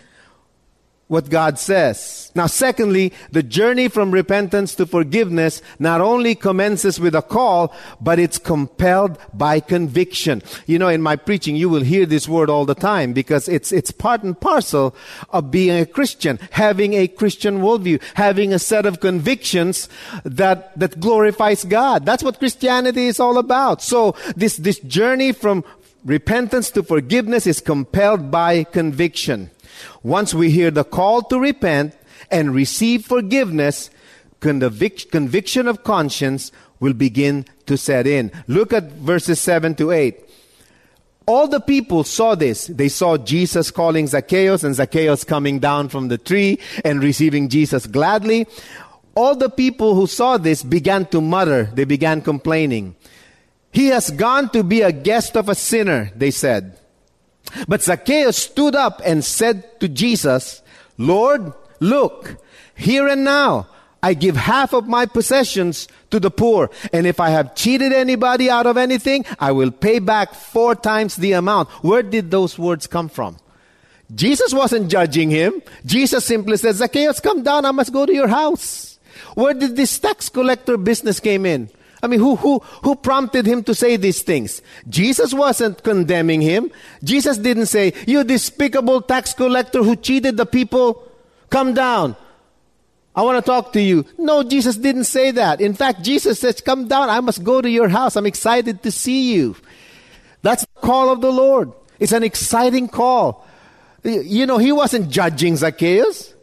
what 1.13 1.29
God 1.29 1.59
says. 1.59 2.31
Now, 2.33 2.47
secondly, 2.47 3.13
the 3.31 3.43
journey 3.43 3.87
from 3.87 4.09
repentance 4.09 4.73
to 4.75 4.87
forgiveness 4.87 5.61
not 5.77 6.01
only 6.01 6.33
commences 6.33 6.99
with 6.99 7.13
a 7.13 7.21
call, 7.21 7.71
but 8.01 8.17
it's 8.17 8.39
compelled 8.39 9.19
by 9.31 9.59
conviction. 9.59 10.41
You 10.65 10.79
know, 10.79 10.87
in 10.87 11.03
my 11.03 11.15
preaching, 11.15 11.55
you 11.55 11.69
will 11.69 11.83
hear 11.83 12.07
this 12.07 12.27
word 12.27 12.49
all 12.49 12.65
the 12.65 12.73
time 12.73 13.13
because 13.13 13.47
it's, 13.47 13.71
it's 13.71 13.91
part 13.91 14.23
and 14.23 14.39
parcel 14.39 14.95
of 15.29 15.51
being 15.51 15.77
a 15.77 15.85
Christian, 15.85 16.39
having 16.49 16.95
a 16.95 17.07
Christian 17.07 17.59
worldview, 17.59 18.01
having 18.15 18.51
a 18.51 18.57
set 18.57 18.87
of 18.87 18.99
convictions 18.99 19.87
that, 20.23 20.77
that 20.79 20.99
glorifies 20.99 21.63
God. 21.63 22.07
That's 22.07 22.23
what 22.23 22.39
Christianity 22.39 23.05
is 23.05 23.19
all 23.19 23.37
about. 23.37 23.83
So, 23.83 24.15
this, 24.35 24.57
this 24.57 24.79
journey 24.79 25.31
from 25.31 25.63
repentance 26.03 26.71
to 26.71 26.81
forgiveness 26.81 27.45
is 27.45 27.61
compelled 27.61 28.31
by 28.31 28.63
conviction. 28.63 29.51
Once 30.01 30.33
we 30.33 30.49
hear 30.49 30.71
the 30.71 30.83
call 30.83 31.21
to 31.23 31.39
repent 31.39 31.95
and 32.31 32.53
receive 32.53 33.05
forgiveness, 33.05 33.89
convic- 34.39 35.11
conviction 35.11 35.67
of 35.67 35.83
conscience 35.83 36.51
will 36.79 36.93
begin 36.93 37.45
to 37.65 37.77
set 37.77 38.05
in. 38.05 38.31
Look 38.47 38.73
at 38.73 38.91
verses 38.91 39.39
7 39.39 39.75
to 39.75 39.91
8. 39.91 40.19
All 41.25 41.47
the 41.47 41.61
people 41.61 42.03
saw 42.03 42.35
this. 42.35 42.67
They 42.67 42.89
saw 42.89 43.17
Jesus 43.17 43.71
calling 43.71 44.07
Zacchaeus 44.07 44.63
and 44.63 44.75
Zacchaeus 44.75 45.23
coming 45.23 45.59
down 45.59 45.87
from 45.87 46.09
the 46.09 46.17
tree 46.17 46.59
and 46.83 47.01
receiving 47.01 47.47
Jesus 47.47 47.87
gladly. 47.87 48.45
All 49.15 49.35
the 49.35 49.49
people 49.49 49.95
who 49.95 50.07
saw 50.07 50.37
this 50.37 50.63
began 50.63 51.05
to 51.07 51.21
mutter. 51.21 51.69
They 51.73 51.85
began 51.85 52.21
complaining. 52.21 52.95
He 53.71 53.87
has 53.87 54.11
gone 54.11 54.49
to 54.49 54.63
be 54.63 54.81
a 54.81 54.91
guest 54.91 55.37
of 55.37 55.47
a 55.49 55.55
sinner, 55.55 56.11
they 56.15 56.31
said. 56.31 56.77
But 57.67 57.81
Zacchaeus 57.81 58.37
stood 58.37 58.75
up 58.75 59.01
and 59.05 59.23
said 59.23 59.79
to 59.79 59.87
Jesus, 59.87 60.61
Lord, 60.97 61.53
look, 61.79 62.37
here 62.75 63.07
and 63.07 63.23
now, 63.23 63.67
I 64.01 64.13
give 64.13 64.35
half 64.35 64.73
of 64.73 64.87
my 64.87 65.05
possessions 65.05 65.87
to 66.11 66.19
the 66.19 66.29
poor. 66.29 66.69
And 66.91 67.07
if 67.07 67.21
I 67.21 67.29
have 67.29 67.55
cheated 67.55 67.93
anybody 67.93 68.49
out 68.49 68.67
of 68.67 68.75
anything, 68.75 69.25
I 69.39 69.53
will 69.53 69.71
pay 69.71 69.99
back 69.99 70.33
four 70.33 70.75
times 70.75 71.15
the 71.15 71.31
amount. 71.33 71.69
Where 71.83 72.03
did 72.03 72.29
those 72.29 72.59
words 72.59 72.85
come 72.85 73.07
from? 73.07 73.37
Jesus 74.13 74.53
wasn't 74.53 74.91
judging 74.91 75.29
him. 75.29 75.61
Jesus 75.85 76.25
simply 76.25 76.57
said, 76.57 76.75
Zacchaeus, 76.75 77.21
come 77.21 77.43
down. 77.43 77.65
I 77.65 77.71
must 77.71 77.93
go 77.93 78.05
to 78.05 78.13
your 78.13 78.27
house. 78.27 78.99
Where 79.35 79.53
did 79.53 79.75
this 79.75 79.97
tax 79.97 80.27
collector 80.27 80.75
business 80.77 81.19
came 81.19 81.45
in? 81.45 81.69
I 82.03 82.07
mean, 82.07 82.19
who, 82.19 82.35
who, 82.35 82.59
who 82.83 82.95
prompted 82.95 83.45
him 83.45 83.63
to 83.63 83.73
say 83.73 83.95
these 83.95 84.21
things? 84.21 84.61
Jesus 84.89 85.33
wasn't 85.33 85.83
condemning 85.83 86.41
him. 86.41 86.69
Jesus 87.01 87.37
didn't 87.37 87.67
say, 87.67 87.93
You 88.05 88.25
despicable 88.25 89.01
tax 89.01 89.33
collector 89.33 89.81
who 89.81 89.95
cheated 89.95 90.35
the 90.35 90.45
people, 90.45 91.09
come 91.49 91.73
down. 91.73 92.17
I 93.15 93.21
want 93.21 93.43
to 93.43 93.49
talk 93.49 93.71
to 93.73 93.81
you. 93.81 94.05
No, 94.17 94.43
Jesus 94.43 94.75
didn't 94.75 95.05
say 95.05 95.31
that. 95.31 95.61
In 95.61 95.73
fact, 95.73 96.03
Jesus 96.03 96.39
says, 96.39 96.59
Come 96.59 96.89
down. 96.89 97.09
I 97.09 97.21
must 97.21 97.41
go 97.41 97.61
to 97.61 97.69
your 97.69 97.87
house. 97.87 98.17
I'm 98.17 98.25
excited 98.25 98.83
to 98.83 98.91
see 98.91 99.33
you. 99.33 99.55
That's 100.41 100.65
the 100.65 100.81
call 100.81 101.09
of 101.09 101.21
the 101.21 101.31
Lord. 101.31 101.71
It's 101.99 102.11
an 102.11 102.23
exciting 102.23 102.89
call. 102.89 103.47
You 104.03 104.45
know, 104.45 104.57
he 104.57 104.73
wasn't 104.73 105.09
judging 105.09 105.55
Zacchaeus. 105.55 106.33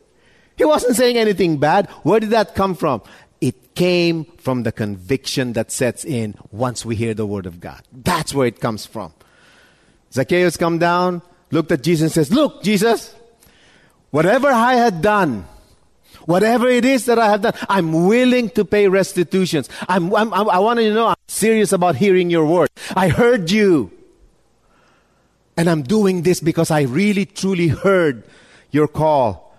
He 0.57 0.65
wasn't 0.65 0.97
saying 0.97 1.19
anything 1.19 1.59
bad. 1.59 1.91
Where 2.03 2.21
did 2.21 2.31
that 2.31 2.55
come 2.55 2.75
from? 2.75 3.03
It 3.41 3.75
came 3.75 4.25
from 4.25 4.65
the 4.65 4.73
conviction 4.73 5.55
that 5.55 5.73
sets 5.73 6.05
in 6.05 6.35
once 6.51 6.85
we 6.85 6.97
hear 6.97 7.15
the 7.15 7.27
word 7.27 7.47
of 7.47 7.61
God. 7.61 7.83
That's 7.93 8.35
where 8.35 8.47
it 8.47 8.61
comes 8.61 8.85
from. 8.85 9.15
Zacchaeus 10.13 10.57
come 10.57 10.79
down, 10.79 11.23
looked 11.51 11.73
at 11.73 11.83
Jesus 11.83 12.05
and 12.05 12.13
says, 12.13 12.35
Look, 12.35 12.63
Jesus, 12.63 13.15
whatever 14.11 14.49
I 14.49 14.75
had 14.75 15.01
done, 15.01 15.47
whatever 16.27 16.69
it 16.69 16.85
is 16.85 17.07
that 17.07 17.19
I 17.19 17.31
have 17.31 17.43
done, 17.43 17.55
I'm 17.69 18.07
willing 18.07 18.51
to 18.51 18.65
pay 18.65 18.89
restitutions. 18.89 19.69
I'm, 19.89 20.15
I'm, 20.15 20.33
i 20.35 20.59
want 20.59 20.81
to 20.81 20.93
know 20.93 21.09
I'm 21.09 21.17
serious 21.29 21.73
about 21.73 21.97
hearing 21.97 22.31
your 22.31 22.45
word. 22.45 22.69
I 22.95 23.09
heard 23.09 23.51
you. 23.51 23.91
And 25.57 25.69
I'm 25.69 25.83
doing 25.83 26.23
this 26.23 26.41
because 26.41 26.71
I 26.71 26.83
really 26.83 27.27
truly 27.27 27.69
heard 27.69 28.25
your 28.71 28.89
call. 28.89 29.55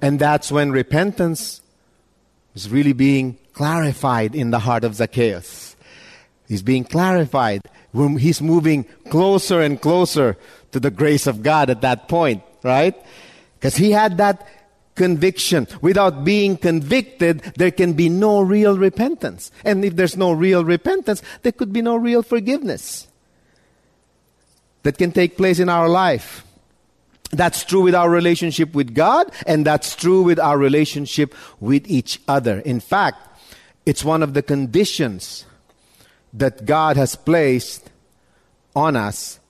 And 0.00 0.18
that's 0.18 0.50
when 0.50 0.70
repentance 0.72 1.60
is 2.58 2.70
really 2.70 2.92
being 2.92 3.38
clarified 3.52 4.34
in 4.34 4.50
the 4.50 4.58
heart 4.58 4.82
of 4.82 4.94
Zacchaeus. 4.94 5.76
He's 6.48 6.62
being 6.62 6.82
clarified. 6.82 7.62
When 7.92 8.18
he's 8.18 8.42
moving 8.42 8.84
closer 9.10 9.60
and 9.60 9.80
closer 9.80 10.36
to 10.72 10.80
the 10.80 10.90
grace 10.90 11.26
of 11.26 11.42
God 11.42 11.70
at 11.70 11.82
that 11.82 12.08
point, 12.08 12.42
right? 12.64 12.94
Because 13.54 13.76
he 13.76 13.92
had 13.92 14.18
that 14.18 14.46
conviction. 14.96 15.68
Without 15.80 16.24
being 16.24 16.56
convicted, 16.56 17.40
there 17.56 17.70
can 17.70 17.92
be 17.92 18.08
no 18.08 18.40
real 18.40 18.76
repentance. 18.76 19.52
And 19.64 19.84
if 19.84 19.94
there's 19.94 20.16
no 20.16 20.32
real 20.32 20.64
repentance, 20.64 21.22
there 21.42 21.52
could 21.52 21.72
be 21.72 21.82
no 21.82 21.94
real 21.94 22.22
forgiveness 22.22 23.06
that 24.82 24.98
can 24.98 25.12
take 25.12 25.36
place 25.36 25.60
in 25.60 25.68
our 25.68 25.88
life. 25.88 26.44
That's 27.30 27.64
true 27.64 27.82
with 27.82 27.94
our 27.94 28.08
relationship 28.08 28.74
with 28.74 28.94
God, 28.94 29.30
and 29.46 29.66
that's 29.66 29.94
true 29.94 30.22
with 30.22 30.38
our 30.38 30.56
relationship 30.56 31.34
with 31.60 31.84
each 31.86 32.20
other. 32.26 32.60
In 32.60 32.80
fact, 32.80 33.18
it's 33.84 34.04
one 34.04 34.22
of 34.22 34.34
the 34.34 34.42
conditions 34.42 35.44
that 36.32 36.64
God 36.64 36.96
has 36.96 37.16
placed 37.16 37.90
on 38.74 38.96
us 38.96 39.40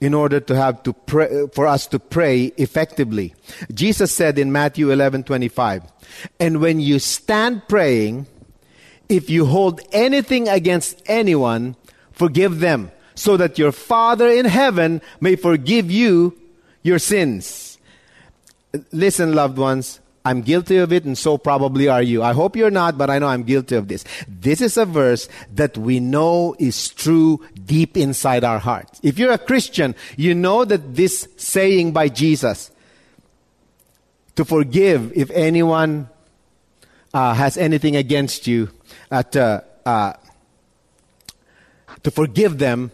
in 0.00 0.14
order 0.14 0.40
to 0.40 0.56
have 0.56 0.82
to 0.82 0.92
pray, 0.92 1.46
for 1.54 1.66
us 1.66 1.86
to 1.86 1.98
pray 1.98 2.46
effectively. 2.56 3.34
Jesus 3.72 4.10
said 4.10 4.38
in 4.38 4.50
Matthew 4.50 4.90
11:25, 4.90 5.82
"And 6.40 6.60
when 6.60 6.80
you 6.80 6.98
stand 6.98 7.62
praying, 7.68 8.26
if 9.08 9.30
you 9.30 9.46
hold 9.46 9.80
anything 9.92 10.48
against 10.48 11.00
anyone, 11.06 11.76
forgive 12.10 12.60
them, 12.60 12.90
so 13.14 13.36
that 13.36 13.58
your 13.58 13.70
Father 13.70 14.28
in 14.28 14.46
heaven 14.46 15.00
may 15.20 15.36
forgive 15.36 15.90
you 15.90 16.34
your 16.82 16.98
sins. 16.98 17.78
Listen, 18.90 19.34
loved 19.34 19.58
ones, 19.58 20.00
I'm 20.24 20.42
guilty 20.42 20.76
of 20.76 20.92
it, 20.92 21.04
and 21.04 21.18
so 21.18 21.36
probably 21.36 21.88
are 21.88 22.02
you. 22.02 22.22
I 22.22 22.32
hope 22.32 22.54
you're 22.54 22.70
not, 22.70 22.96
but 22.96 23.10
I 23.10 23.18
know 23.18 23.26
I'm 23.26 23.42
guilty 23.42 23.74
of 23.74 23.88
this. 23.88 24.04
This 24.28 24.60
is 24.60 24.76
a 24.76 24.86
verse 24.86 25.28
that 25.54 25.76
we 25.76 25.98
know 25.98 26.54
is 26.58 26.90
true 26.90 27.44
deep 27.64 27.96
inside 27.96 28.44
our 28.44 28.58
hearts. 28.58 29.00
If 29.02 29.18
you're 29.18 29.32
a 29.32 29.38
Christian, 29.38 29.96
you 30.16 30.34
know 30.34 30.64
that 30.64 30.94
this 30.94 31.28
saying 31.36 31.92
by 31.92 32.08
Jesus, 32.08 32.70
to 34.36 34.44
forgive 34.44 35.12
if 35.16 35.30
anyone 35.30 36.08
uh, 37.12 37.34
has 37.34 37.56
anything 37.56 37.96
against 37.96 38.46
you, 38.46 38.70
uh, 39.10 39.22
uh, 39.84 40.12
to 42.02 42.10
forgive 42.10 42.58
them, 42.58 42.92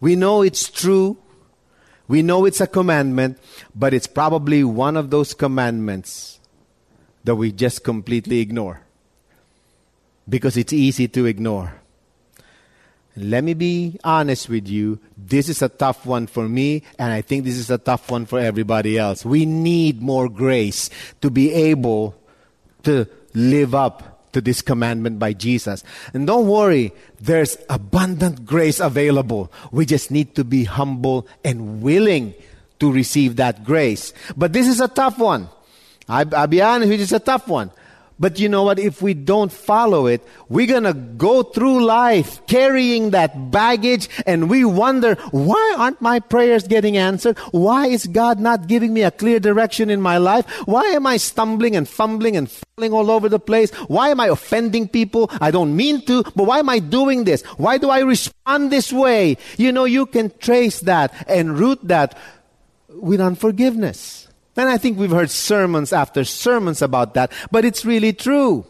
we 0.00 0.16
know 0.16 0.42
it's 0.42 0.68
true 0.68 1.16
we 2.08 2.22
know 2.22 2.44
it's 2.44 2.60
a 2.60 2.66
commandment, 2.66 3.38
but 3.74 3.94
it's 3.94 4.06
probably 4.06 4.64
one 4.64 4.96
of 4.96 5.10
those 5.10 5.34
commandments 5.34 6.40
that 7.24 7.36
we 7.36 7.52
just 7.52 7.84
completely 7.84 8.40
ignore 8.40 8.82
because 10.28 10.56
it's 10.56 10.72
easy 10.72 11.08
to 11.08 11.26
ignore. 11.26 11.74
Let 13.14 13.44
me 13.44 13.52
be 13.54 13.98
honest 14.02 14.48
with 14.48 14.68
you. 14.68 14.98
This 15.16 15.48
is 15.48 15.60
a 15.60 15.68
tough 15.68 16.06
one 16.06 16.26
for 16.26 16.48
me, 16.48 16.82
and 16.98 17.12
I 17.12 17.20
think 17.20 17.44
this 17.44 17.56
is 17.56 17.70
a 17.70 17.78
tough 17.78 18.10
one 18.10 18.24
for 18.24 18.38
everybody 18.38 18.98
else. 18.98 19.24
We 19.24 19.44
need 19.44 20.00
more 20.00 20.28
grace 20.28 20.88
to 21.20 21.30
be 21.30 21.52
able 21.52 22.14
to 22.84 23.06
live 23.34 23.74
up 23.74 24.11
to 24.32 24.40
this 24.40 24.62
commandment 24.62 25.18
by 25.18 25.32
Jesus. 25.32 25.84
And 26.14 26.26
don't 26.26 26.48
worry, 26.48 26.92
there's 27.20 27.56
abundant 27.68 28.46
grace 28.46 28.80
available. 28.80 29.52
We 29.70 29.86
just 29.86 30.10
need 30.10 30.34
to 30.36 30.44
be 30.44 30.64
humble 30.64 31.26
and 31.44 31.82
willing 31.82 32.34
to 32.80 32.90
receive 32.90 33.36
that 33.36 33.64
grace. 33.64 34.12
But 34.36 34.52
this 34.52 34.66
is 34.66 34.80
a 34.80 34.88
tough 34.88 35.18
one. 35.18 35.48
I, 36.08 36.24
will 36.24 36.46
be 36.46 36.60
honest, 36.60 36.92
it 36.92 37.00
is 37.00 37.12
a 37.12 37.20
tough 37.20 37.46
one. 37.46 37.70
But 38.18 38.38
you 38.38 38.48
know 38.48 38.62
what? 38.62 38.78
If 38.78 39.02
we 39.02 39.14
don't 39.14 39.50
follow 39.50 40.06
it, 40.06 40.22
we're 40.48 40.66
going 40.66 40.84
to 40.84 40.94
go 40.94 41.42
through 41.42 41.84
life 41.84 42.46
carrying 42.46 43.10
that 43.10 43.50
baggage 43.50 44.08
and 44.26 44.48
we 44.48 44.64
wonder, 44.64 45.14
why 45.30 45.74
aren't 45.78 46.00
my 46.00 46.20
prayers 46.20 46.68
getting 46.68 46.96
answered? 46.96 47.38
Why 47.50 47.86
is 47.86 48.06
God 48.06 48.38
not 48.38 48.68
giving 48.68 48.92
me 48.92 49.02
a 49.02 49.10
clear 49.10 49.40
direction 49.40 49.90
in 49.90 50.00
my 50.00 50.18
life? 50.18 50.48
Why 50.66 50.84
am 50.84 51.06
I 51.06 51.16
stumbling 51.16 51.74
and 51.74 51.88
fumbling 51.88 52.36
and 52.36 52.50
falling 52.50 52.92
all 52.92 53.10
over 53.10 53.28
the 53.28 53.40
place? 53.40 53.70
Why 53.88 54.10
am 54.10 54.20
I 54.20 54.28
offending 54.28 54.88
people? 54.88 55.30
I 55.40 55.50
don't 55.50 55.74
mean 55.74 56.04
to, 56.06 56.22
but 56.36 56.44
why 56.44 56.58
am 56.58 56.68
I 56.68 56.78
doing 56.78 57.24
this? 57.24 57.42
Why 57.56 57.78
do 57.78 57.90
I 57.90 58.00
respond 58.00 58.70
this 58.70 58.92
way? 58.92 59.36
You 59.56 59.72
know, 59.72 59.84
you 59.84 60.06
can 60.06 60.30
trace 60.38 60.80
that 60.80 61.12
and 61.28 61.58
root 61.58 61.80
that 61.88 62.16
with 62.88 63.20
unforgiveness. 63.20 64.28
And 64.56 64.68
I 64.68 64.76
think 64.76 64.98
we've 64.98 65.10
heard 65.10 65.30
sermons 65.30 65.92
after 65.92 66.24
sermons 66.24 66.82
about 66.82 67.14
that, 67.14 67.32
but 67.50 67.64
it's 67.64 67.84
really 67.84 68.12
true. 68.12 68.66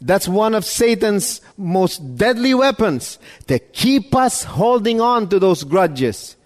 That's 0.00 0.28
one 0.28 0.54
of 0.54 0.64
Satan's 0.64 1.40
most 1.56 2.16
deadly 2.16 2.54
weapons 2.54 3.18
to 3.46 3.58
keep 3.58 4.14
us 4.14 4.44
holding 4.44 5.00
on 5.00 5.28
to 5.30 5.38
those 5.38 5.64
grudges, 5.64 6.36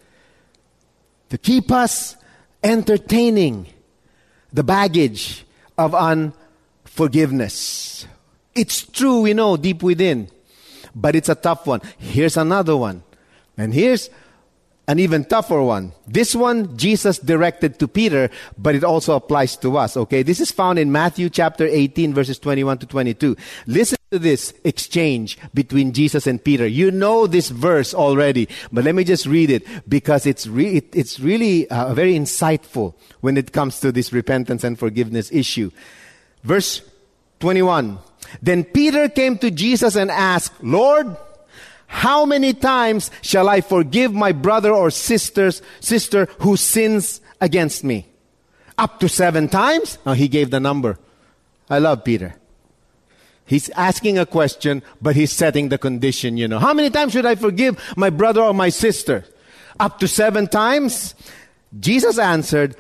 to 1.31 1.39
keep 1.39 1.71
us 1.71 2.17
entertaining 2.63 3.67
the 4.53 4.63
baggage 4.63 5.45
of 5.77 5.95
unforgiveness. 5.95 8.07
It's 8.55 8.87
true, 8.87 9.23
we 9.23 9.35
know 9.35 9.57
deep 9.57 9.83
within, 9.83 10.29
but 10.95 11.17
it's 11.17 11.29
a 11.29 11.35
tough 11.35 11.67
one. 11.67 11.81
Here's 11.99 12.37
another 12.37 12.77
one. 12.77 13.03
And 13.57 13.75
here's 13.75 14.09
an 14.93 14.99
even 14.99 15.25
tougher 15.25 15.63
one. 15.63 15.91
This 16.07 16.37
one 16.37 16.77
Jesus 16.77 17.17
directed 17.19 17.79
to 17.79 17.89
Peter, 17.89 18.29
but 18.59 18.75
it 18.75 18.85
also 18.85 19.17
applies 19.17 19.57
to 19.57 19.79
us, 19.79 19.97
okay? 19.97 20.23
This 20.23 20.39
is 20.39 20.53
found 20.53 20.79
in 20.79 20.93
Matthew 20.93 21.31
chapter 21.31 21.65
18 21.65 22.13
verses 22.13 22.39
21 22.39 22.77
to 22.77 22.87
22. 22.87 23.35
Listen 23.67 23.97
to 24.11 24.19
this 24.19 24.53
exchange 24.65 25.39
between 25.55 25.95
Jesus 25.95 26.27
and 26.27 26.45
Peter. 26.45 26.67
You 26.67 26.91
know 26.91 27.27
this 27.27 27.49
verse 27.49 27.95
already, 27.95 28.51
but 28.71 28.85
let 28.85 28.95
me 28.95 29.03
just 29.03 29.25
read 29.25 29.49
it 29.49 29.65
because 29.89 30.27
it's 30.27 30.47
re- 30.47 30.77
it, 30.77 30.95
it's 30.95 31.19
really 31.19 31.67
uh, 31.71 31.95
very 31.95 32.13
insightful 32.13 32.93
when 33.23 33.39
it 33.39 33.53
comes 33.53 33.81
to 33.81 33.93
this 33.93 34.13
repentance 34.13 34.63
and 34.63 34.79
forgiveness 34.79 35.33
issue. 35.33 35.71
Verse 36.45 36.83
21. 37.41 37.99
Then 38.43 38.63
Peter 38.65 39.09
came 39.09 39.39
to 39.39 39.51
Jesus 39.51 39.97
and 39.97 40.11
asked, 40.11 40.63
"Lord, 40.63 41.17
how 41.93 42.25
many 42.25 42.55
times 42.55 43.11
shall 43.21 43.51
I 43.51 43.61
forgive 43.61 44.15
my 44.15 44.33
brother 44.33 44.73
or 44.73 44.91
sister's 44.91 45.61
sister 45.81 46.27
who 46.39 46.57
sins 46.57 47.21
against 47.39 47.85
me? 47.85 48.07
Up 48.79 48.99
to 49.01 49.11
seven 49.11 49.47
times? 49.47 49.99
Oh, 50.07 50.15
he 50.15 50.27
gave 50.27 50.51
the 50.51 50.59
number. 50.59 50.99
I 51.69 51.81
love 51.81 52.03
Peter. 52.03 52.35
He's 53.45 53.69
asking 53.77 54.19
a 54.19 54.25
question, 54.25 54.83
but 55.03 55.17
he's 55.17 55.33
setting 55.33 55.69
the 55.69 55.77
condition, 55.77 56.39
you 56.39 56.49
know. 56.49 56.59
How 56.59 56.73
many 56.73 56.89
times 56.89 57.13
should 57.13 57.27
I 57.27 57.35
forgive 57.35 57.79
my 57.95 58.09
brother 58.09 58.41
or 58.41 58.55
my 58.55 58.71
sister? 58.71 59.27
Up 59.79 59.99
to 59.99 60.09
seven 60.09 60.47
times? 60.47 61.15
Jesus 61.79 62.19
answered, 62.19 62.75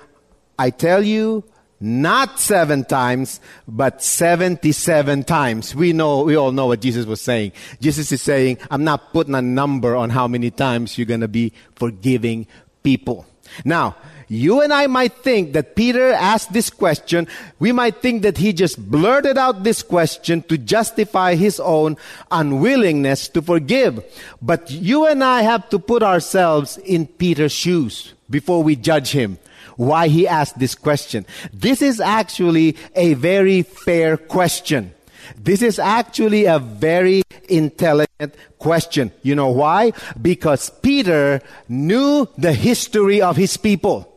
I 0.58 0.70
tell 0.70 1.04
you, 1.04 1.44
not 1.82 2.38
seven 2.38 2.84
times, 2.84 3.40
but 3.66 4.02
77 4.02 5.24
times. 5.24 5.74
We 5.74 5.92
know, 5.92 6.22
we 6.22 6.36
all 6.36 6.52
know 6.52 6.66
what 6.66 6.80
Jesus 6.80 7.06
was 7.06 7.20
saying. 7.20 7.52
Jesus 7.80 8.12
is 8.12 8.22
saying, 8.22 8.58
I'm 8.70 8.84
not 8.84 9.12
putting 9.12 9.34
a 9.34 9.42
number 9.42 9.96
on 9.96 10.10
how 10.10 10.28
many 10.28 10.50
times 10.50 10.96
you're 10.96 11.06
going 11.06 11.20
to 11.20 11.28
be 11.28 11.52
forgiving 11.74 12.46
people. 12.84 13.26
Now, 13.64 13.96
you 14.28 14.62
and 14.62 14.72
I 14.72 14.86
might 14.86 15.12
think 15.12 15.52
that 15.52 15.76
Peter 15.76 16.10
asked 16.12 16.54
this 16.54 16.70
question. 16.70 17.28
We 17.58 17.70
might 17.70 18.00
think 18.00 18.22
that 18.22 18.38
he 18.38 18.54
just 18.54 18.78
blurted 18.90 19.36
out 19.36 19.62
this 19.62 19.82
question 19.82 20.42
to 20.44 20.56
justify 20.56 21.34
his 21.34 21.60
own 21.60 21.98
unwillingness 22.30 23.28
to 23.28 23.42
forgive. 23.42 24.02
But 24.40 24.70
you 24.70 25.06
and 25.06 25.22
I 25.22 25.42
have 25.42 25.68
to 25.68 25.78
put 25.78 26.02
ourselves 26.02 26.78
in 26.78 27.08
Peter's 27.08 27.52
shoes 27.52 28.14
before 28.30 28.62
we 28.62 28.74
judge 28.74 29.10
him. 29.10 29.38
Why 29.76 30.08
he 30.08 30.28
asked 30.28 30.58
this 30.58 30.74
question. 30.74 31.26
This 31.52 31.82
is 31.82 32.00
actually 32.00 32.76
a 32.94 33.14
very 33.14 33.62
fair 33.62 34.16
question. 34.16 34.94
This 35.36 35.62
is 35.62 35.78
actually 35.78 36.44
a 36.46 36.58
very 36.58 37.22
intelligent 37.48 38.34
question. 38.58 39.12
You 39.22 39.34
know 39.34 39.50
why? 39.50 39.92
Because 40.20 40.70
Peter 40.70 41.40
knew 41.68 42.28
the 42.38 42.52
history 42.52 43.22
of 43.22 43.36
his 43.36 43.56
people. 43.56 44.08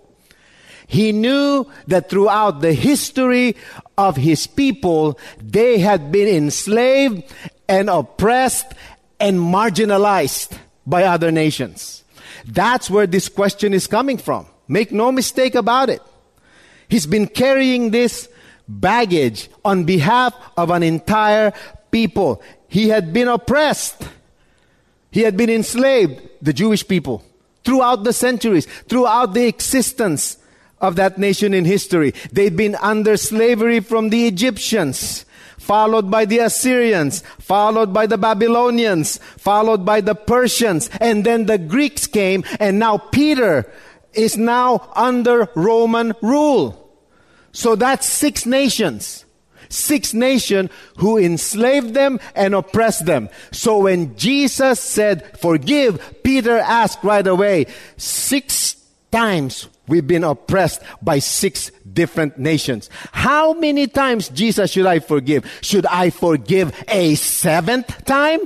He 0.87 1.11
knew 1.11 1.65
that 1.87 2.09
throughout 2.09 2.61
the 2.61 2.73
history 2.73 3.55
of 3.97 4.15
his 4.15 4.45
people, 4.45 5.19
they 5.41 5.79
had 5.79 6.11
been 6.11 6.27
enslaved 6.27 7.23
and 7.67 7.89
oppressed 7.89 8.67
and 9.19 9.39
marginalized 9.39 10.57
by 10.85 11.03
other 11.03 11.31
nations. 11.31 12.03
That's 12.45 12.89
where 12.89 13.07
this 13.07 13.29
question 13.29 13.73
is 13.73 13.87
coming 13.87 14.17
from. 14.17 14.45
Make 14.67 14.91
no 14.91 15.11
mistake 15.11 15.55
about 15.55 15.89
it. 15.89 16.01
He's 16.87 17.05
been 17.05 17.27
carrying 17.27 17.91
this 17.91 18.29
baggage 18.67 19.49
on 19.63 19.83
behalf 19.83 20.33
of 20.57 20.69
an 20.69 20.83
entire 20.83 21.53
people. 21.91 22.41
He 22.67 22.89
had 22.89 23.13
been 23.13 23.27
oppressed. 23.27 24.07
He 25.11 25.21
had 25.21 25.37
been 25.37 25.49
enslaved, 25.49 26.21
the 26.41 26.53
Jewish 26.53 26.87
people, 26.87 27.23
throughout 27.63 28.03
the 28.03 28.13
centuries, 28.13 28.65
throughout 28.89 29.33
the 29.33 29.47
existence 29.47 30.37
of 30.81 30.97
that 30.97 31.17
nation 31.17 31.53
in 31.53 31.65
history. 31.65 32.13
They'd 32.31 32.57
been 32.57 32.75
under 32.75 33.17
slavery 33.17 33.79
from 33.79 34.09
the 34.09 34.27
Egyptians, 34.27 35.25
followed 35.57 36.11
by 36.11 36.25
the 36.25 36.39
Assyrians, 36.39 37.23
followed 37.39 37.93
by 37.93 38.07
the 38.07 38.17
Babylonians, 38.17 39.17
followed 39.37 39.85
by 39.85 40.01
the 40.01 40.15
Persians, 40.15 40.89
and 40.99 41.23
then 41.23 41.45
the 41.45 41.57
Greeks 41.57 42.07
came, 42.07 42.43
and 42.59 42.77
now 42.77 42.97
Peter 42.97 43.71
is 44.15 44.37
now 44.37 44.91
under 44.95 45.49
Roman 45.55 46.13
rule. 46.21 46.81
So 47.51 47.75
that's 47.75 48.07
six 48.07 48.45
nations. 48.45 49.25
Six 49.69 50.13
nations 50.13 50.69
who 50.97 51.17
enslaved 51.17 51.93
them 51.93 52.19
and 52.35 52.53
oppressed 52.53 53.05
them. 53.05 53.29
So 53.51 53.79
when 53.79 54.15
Jesus 54.15 54.79
said, 54.79 55.39
forgive, 55.39 56.23
Peter 56.23 56.57
asked 56.57 57.03
right 57.03 57.25
away, 57.25 57.67
six 57.97 58.75
times 59.11 59.67
We've 59.87 60.05
been 60.05 60.23
oppressed 60.23 60.81
by 61.01 61.19
six 61.19 61.71
different 61.91 62.39
nations. 62.39 62.89
How 63.11 63.53
many 63.53 63.87
times, 63.87 64.29
Jesus, 64.29 64.71
should 64.71 64.85
I 64.87 64.99
forgive? 64.99 65.45
Should 65.61 65.85
I 65.85 66.09
forgive 66.09 66.73
a 66.87 67.15
seventh 67.15 68.05
time? 68.05 68.41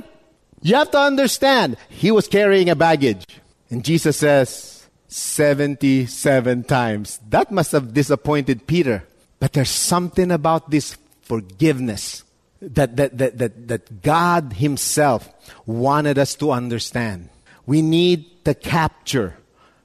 You 0.62 0.74
have 0.74 0.90
to 0.90 0.98
understand, 0.98 1.78
he 1.88 2.10
was 2.10 2.28
carrying 2.28 2.68
a 2.68 2.76
baggage. 2.76 3.26
And 3.70 3.84
Jesus 3.84 4.18
says, 4.18 4.69
77 5.10 6.64
times. 6.64 7.18
That 7.28 7.50
must 7.50 7.72
have 7.72 7.92
disappointed 7.92 8.66
Peter. 8.66 9.04
But 9.40 9.52
there's 9.52 9.70
something 9.70 10.30
about 10.30 10.70
this 10.70 10.96
forgiveness 11.22 12.22
that, 12.62 12.96
that, 12.96 13.18
that, 13.18 13.38
that, 13.38 13.68
that 13.68 14.02
God 14.02 14.54
Himself 14.54 15.28
wanted 15.66 16.18
us 16.18 16.34
to 16.36 16.52
understand. 16.52 17.28
We 17.66 17.82
need 17.82 18.44
to 18.44 18.54
capture 18.54 19.36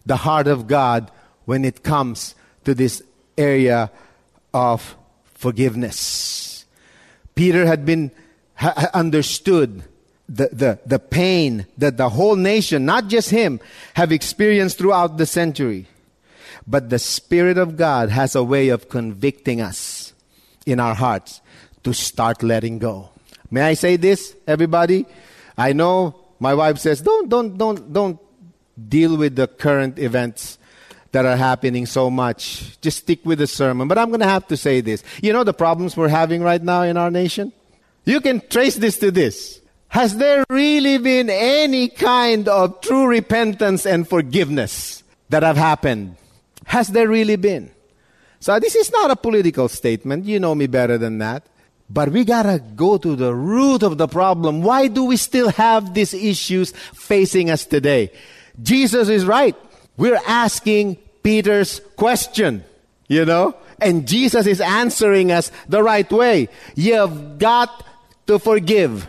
the 0.06 0.18
heart 0.18 0.48
of 0.48 0.68
God 0.68 1.10
when 1.46 1.66
it 1.66 1.84
comes 1.84 2.36
to 2.66 2.76
this 2.76 3.02
area 3.38 3.92
of 4.54 4.96
forgiveness. 5.34 6.66
Peter 7.34 7.66
had 7.66 7.86
been 7.86 8.12
ha- 8.56 8.90
understood 8.94 9.84
the, 10.28 10.50
the, 10.52 10.80
the 10.86 11.00
pain 11.00 11.66
that 11.78 11.98
the 11.98 12.10
whole 12.10 12.36
nation, 12.36 12.86
not 12.86 13.08
just 13.08 13.30
him, 13.30 13.60
have 13.94 14.12
experienced 14.12 14.78
throughout 14.78 15.18
the 15.18 15.26
century. 15.26 15.88
But 16.68 16.90
the 16.90 17.00
Spirit 17.00 17.58
of 17.58 17.78
God 17.78 18.10
has 18.10 18.36
a 18.36 18.44
way 18.44 18.70
of 18.70 18.90
convicting 18.90 19.62
us 19.62 20.14
in 20.66 20.80
our 20.80 20.96
hearts 20.96 21.42
to 21.84 21.94
start 21.94 22.42
letting 22.42 22.80
go. 22.80 23.10
May 23.52 23.62
I 23.62 23.74
say 23.76 23.98
this, 23.98 24.36
everybody? 24.48 25.06
I 25.58 25.74
know 25.74 26.16
my 26.40 26.54
wife 26.54 26.80
says, 26.80 27.02
don't, 27.02 27.30
don't, 27.30 27.58
don't, 27.58 27.94
don't 27.94 28.20
deal 28.90 29.16
with 29.18 29.36
the 29.36 29.48
current 29.48 30.00
events 30.00 30.58
that 31.12 31.26
are 31.26 31.38
happening 31.38 31.86
so 31.86 32.10
much. 32.10 32.82
Just 32.82 33.00
stick 33.00 33.26
with 33.26 33.40
the 33.40 33.48
sermon. 33.48 33.88
But 33.88 33.98
I'm 33.98 34.10
going 34.10 34.20
to 34.20 34.28
have 34.28 34.48
to 34.48 34.58
say 34.58 34.82
this. 34.82 35.04
You 35.22 35.32
know 35.32 35.44
the 35.44 35.54
problems 35.54 35.96
we're 35.96 36.10
having 36.10 36.42
right 36.42 36.62
now 36.62 36.82
in 36.82 36.98
our 36.98 37.12
nation? 37.12 37.54
You 38.04 38.20
can 38.20 38.42
trace 38.50 38.76
this 38.76 38.98
to 39.00 39.12
this. 39.12 39.62
Has 39.96 40.18
there 40.18 40.44
really 40.50 40.98
been 40.98 41.30
any 41.30 41.88
kind 41.88 42.50
of 42.50 42.82
true 42.82 43.08
repentance 43.08 43.86
and 43.86 44.06
forgiveness 44.06 45.06
that 45.30 45.42
have 45.42 45.56
happened? 45.56 46.18
Has 46.66 46.90
there 46.90 47.08
really 47.08 47.38
been? 47.38 47.72
So 48.42 48.60
this 48.60 48.76
is 48.76 48.92
not 48.92 49.10
a 49.10 49.16
political 49.16 49.70
statement. 49.70 50.26
You 50.26 50.42
know 50.42 50.54
me 50.54 50.68
better 50.68 50.98
than 50.98 51.20
that. 51.20 51.44
But 51.90 52.10
we 52.10 52.26
gotta 52.26 52.62
go 52.76 52.98
to 52.98 53.16
the 53.16 53.34
root 53.34 53.84
of 53.84 53.98
the 53.98 54.10
problem. 54.10 54.64
Why 54.64 54.90
do 54.90 55.06
we 55.06 55.16
still 55.16 55.48
have 55.52 55.94
these 55.94 56.14
issues 56.14 56.72
facing 56.94 57.50
us 57.50 57.64
today? 57.64 58.12
Jesus 58.62 59.08
is 59.08 59.24
right. 59.24 59.56
We're 59.96 60.20
asking 60.28 60.98
Peter's 61.24 61.80
question, 61.96 62.66
you 63.08 63.24
know? 63.24 63.56
And 63.80 64.06
Jesus 64.06 64.46
is 64.46 64.60
answering 64.60 65.32
us 65.32 65.54
the 65.70 65.82
right 65.82 66.12
way. 66.12 66.50
You 66.76 66.96
have 66.96 67.40
got 67.40 67.86
to 68.28 68.40
forgive. 68.40 69.08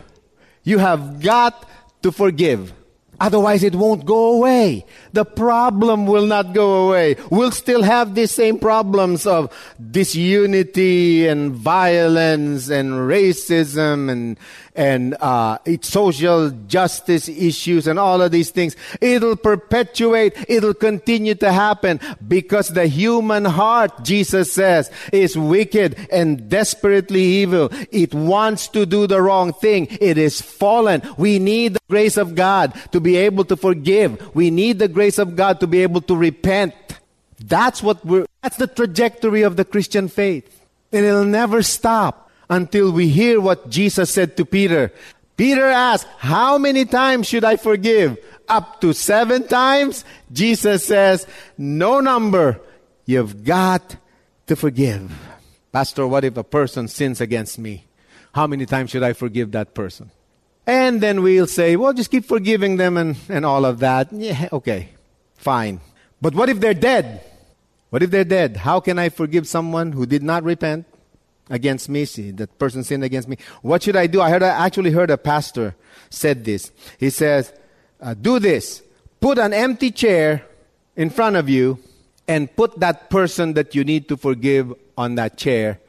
You 0.67 0.79
have 0.79 1.21
got 1.21 1.63
to 2.03 2.11
forgive. 2.11 2.73
Otherwise, 3.21 3.63
it 3.63 3.73
won't 3.73 4.03
go 4.03 4.35
away. 4.35 4.85
The 5.13 5.23
problem 5.23 6.05
will 6.05 6.25
not 6.27 6.51
go 6.51 6.89
away. 6.89 7.15
We'll 7.31 7.51
still 7.51 7.83
have 7.83 8.15
the 8.15 8.27
same 8.27 8.59
problems 8.59 9.25
of 9.25 9.47
disunity 9.79 11.25
and 11.25 11.53
violence 11.53 12.67
and 12.67 12.91
racism 13.07 14.11
and 14.11 14.37
and 14.77 15.15
uh, 15.19 15.57
social 15.81 16.51
justice 16.67 17.27
issues 17.27 17.87
and 17.87 17.99
all 17.99 18.21
of 18.21 18.31
these 18.31 18.51
things. 18.51 18.75
It'll 19.01 19.35
perpetuate. 19.35 20.37
It'll 20.47 20.75
continue 20.75 21.35
to 21.35 21.51
happen 21.51 21.99
because 22.25 22.69
the 22.69 22.87
human 22.87 23.43
heart, 23.43 24.03
Jesus 24.03 24.53
says, 24.53 24.91
is 25.11 25.37
wicked 25.37 25.97
and 26.11 26.47
desperately 26.47 27.23
evil. 27.23 27.69
It 27.91 28.13
wants 28.13 28.67
to 28.69 28.85
do 28.85 29.07
the 29.07 29.21
wrong 29.21 29.51
thing. 29.51 29.87
It 29.99 30.17
is 30.17 30.41
fallen. 30.41 31.01
We 31.17 31.39
need 31.39 31.73
the 31.73 31.81
grace 31.89 32.17
of 32.17 32.35
God 32.35 32.79
to 32.91 32.99
be 32.99 33.17
able 33.17 33.45
to 33.45 33.57
forgive. 33.57 34.35
We 34.35 34.51
need 34.51 34.79
the 34.79 34.87
grace 34.87 35.17
of 35.17 35.35
God 35.35 35.59
to 35.59 35.67
be 35.67 35.81
able 35.81 36.01
to 36.01 36.15
repent. 36.15 36.75
That's 37.39 37.81
what 37.81 38.05
we're, 38.05 38.25
that's 38.43 38.57
the 38.57 38.67
trajectory 38.67 39.41
of 39.41 39.55
the 39.55 39.65
Christian 39.65 40.07
faith. 40.07 40.65
And 40.91 41.05
it'll 41.05 41.25
never 41.25 41.63
stop 41.63 42.26
until 42.49 42.91
we 42.91 43.09
hear 43.09 43.39
what 43.41 43.69
Jesus 43.69 44.11
said 44.11 44.37
to 44.37 44.45
Peter. 44.45 44.91
Peter 45.35 45.65
asked, 45.65 46.07
How 46.17 46.57
many 46.57 46.85
times 46.85 47.27
should 47.27 47.43
I 47.43 47.57
forgive? 47.57 48.17
Up 48.47 48.81
to 48.81 48.93
seven 48.93 49.47
times? 49.47 50.05
Jesus 50.31 50.85
says, 50.85 51.27
No 51.57 51.99
number. 51.99 52.59
You've 53.05 53.43
got 53.43 53.95
to 54.47 54.55
forgive. 54.55 55.11
Pastor, 55.71 56.07
what 56.07 56.23
if 56.23 56.37
a 56.37 56.43
person 56.43 56.87
sins 56.87 57.21
against 57.21 57.59
me? 57.59 57.85
How 58.33 58.47
many 58.47 58.65
times 58.65 58.91
should 58.91 59.03
I 59.03 59.13
forgive 59.13 59.51
that 59.51 59.73
person? 59.73 60.11
And 60.65 60.99
then 60.99 61.23
we'll 61.23 61.47
say, 61.47 61.77
well, 61.77 61.93
just 61.93 62.11
keep 62.11 62.25
forgiving 62.25 62.75
them 62.75 62.97
and, 62.97 63.15
and 63.29 63.45
all 63.45 63.63
of 63.63 63.79
that. 63.79 64.11
Yeah, 64.11 64.49
okay, 64.51 64.89
fine. 65.35 65.79
But 66.21 66.35
what 66.35 66.49
if 66.49 66.59
they're 66.59 66.73
dead? 66.73 67.21
What 67.89 68.03
if 68.03 68.11
they're 68.11 68.25
dead? 68.25 68.57
How 68.57 68.81
can 68.81 68.99
I 68.99 69.07
forgive 69.07 69.47
someone 69.47 69.93
who 69.93 70.05
did 70.05 70.23
not 70.23 70.43
repent? 70.43 70.85
Against 71.49 71.89
me. 71.89 72.05
See, 72.05 72.31
that 72.31 72.57
person 72.59 72.83
sinned 72.83 73.03
against 73.03 73.27
me. 73.27 73.37
What 73.61 73.83
should 73.83 73.95
I 73.95 74.07
do? 74.07 74.21
I 74.21 74.29
heard, 74.29 74.43
I 74.43 74.65
actually 74.65 74.91
heard 74.91 75.09
a 75.09 75.17
pastor 75.17 75.75
said 76.09 76.45
this. 76.45 76.71
He 76.97 77.09
says, 77.09 77.53
uh, 78.01 78.13
do 78.13 78.39
this. 78.39 78.83
Put 79.19 79.37
an 79.39 79.53
empty 79.53 79.91
chair 79.91 80.45
in 80.95 81.09
front 81.09 81.35
of 81.35 81.49
you 81.49 81.79
and 82.27 82.53
put 82.55 82.79
that 82.79 83.09
person 83.09 83.53
that 83.53 83.73
you 83.73 83.83
need 83.83 84.09
to 84.09 84.17
forgive 84.17 84.73
on 84.97 85.15
that 85.15 85.37
chair 85.37 85.79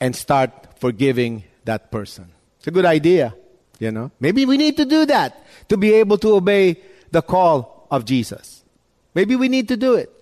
and 0.00 0.14
start 0.14 0.78
forgiving 0.78 1.44
that 1.64 1.90
person. 1.90 2.30
It's 2.58 2.66
a 2.66 2.70
good 2.70 2.86
idea, 2.86 3.34
you 3.78 3.90
know. 3.90 4.10
Maybe 4.20 4.46
we 4.46 4.56
need 4.56 4.76
to 4.76 4.84
do 4.84 5.06
that 5.06 5.44
to 5.68 5.76
be 5.76 5.92
able 5.94 6.18
to 6.18 6.34
obey 6.34 6.80
the 7.10 7.22
call 7.22 7.86
of 7.90 8.04
Jesus. 8.04 8.64
Maybe 9.14 9.34
we 9.36 9.48
need 9.48 9.68
to 9.68 9.76
do 9.76 9.94
it. 9.94 10.12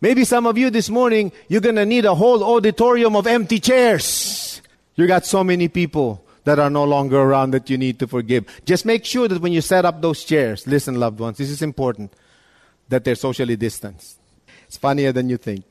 Maybe 0.00 0.24
some 0.24 0.46
of 0.46 0.56
you 0.56 0.70
this 0.70 0.88
morning, 0.88 1.30
you're 1.48 1.60
going 1.60 1.76
to 1.76 1.84
need 1.86 2.04
a 2.06 2.14
whole 2.14 2.42
auditorium 2.42 3.16
of 3.16 3.26
empty 3.26 3.60
chairs. 3.60 4.62
You 4.96 5.06
got 5.06 5.26
so 5.26 5.44
many 5.44 5.68
people 5.68 6.24
that 6.44 6.58
are 6.58 6.70
no 6.70 6.84
longer 6.84 7.20
around 7.20 7.50
that 7.50 7.68
you 7.68 7.76
need 7.76 7.98
to 7.98 8.06
forgive. 8.06 8.46
Just 8.64 8.86
make 8.86 9.04
sure 9.04 9.28
that 9.28 9.42
when 9.42 9.52
you 9.52 9.60
set 9.60 9.84
up 9.84 10.00
those 10.00 10.24
chairs, 10.24 10.66
listen, 10.66 10.98
loved 10.98 11.20
ones, 11.20 11.36
this 11.36 11.50
is 11.50 11.60
important. 11.62 12.12
that 12.90 13.04
they're 13.04 13.14
socially 13.14 13.56
distanced. 13.56 14.18
It's 14.66 14.76
funnier 14.76 15.12
than 15.12 15.30
you 15.30 15.36
think. 15.38 15.64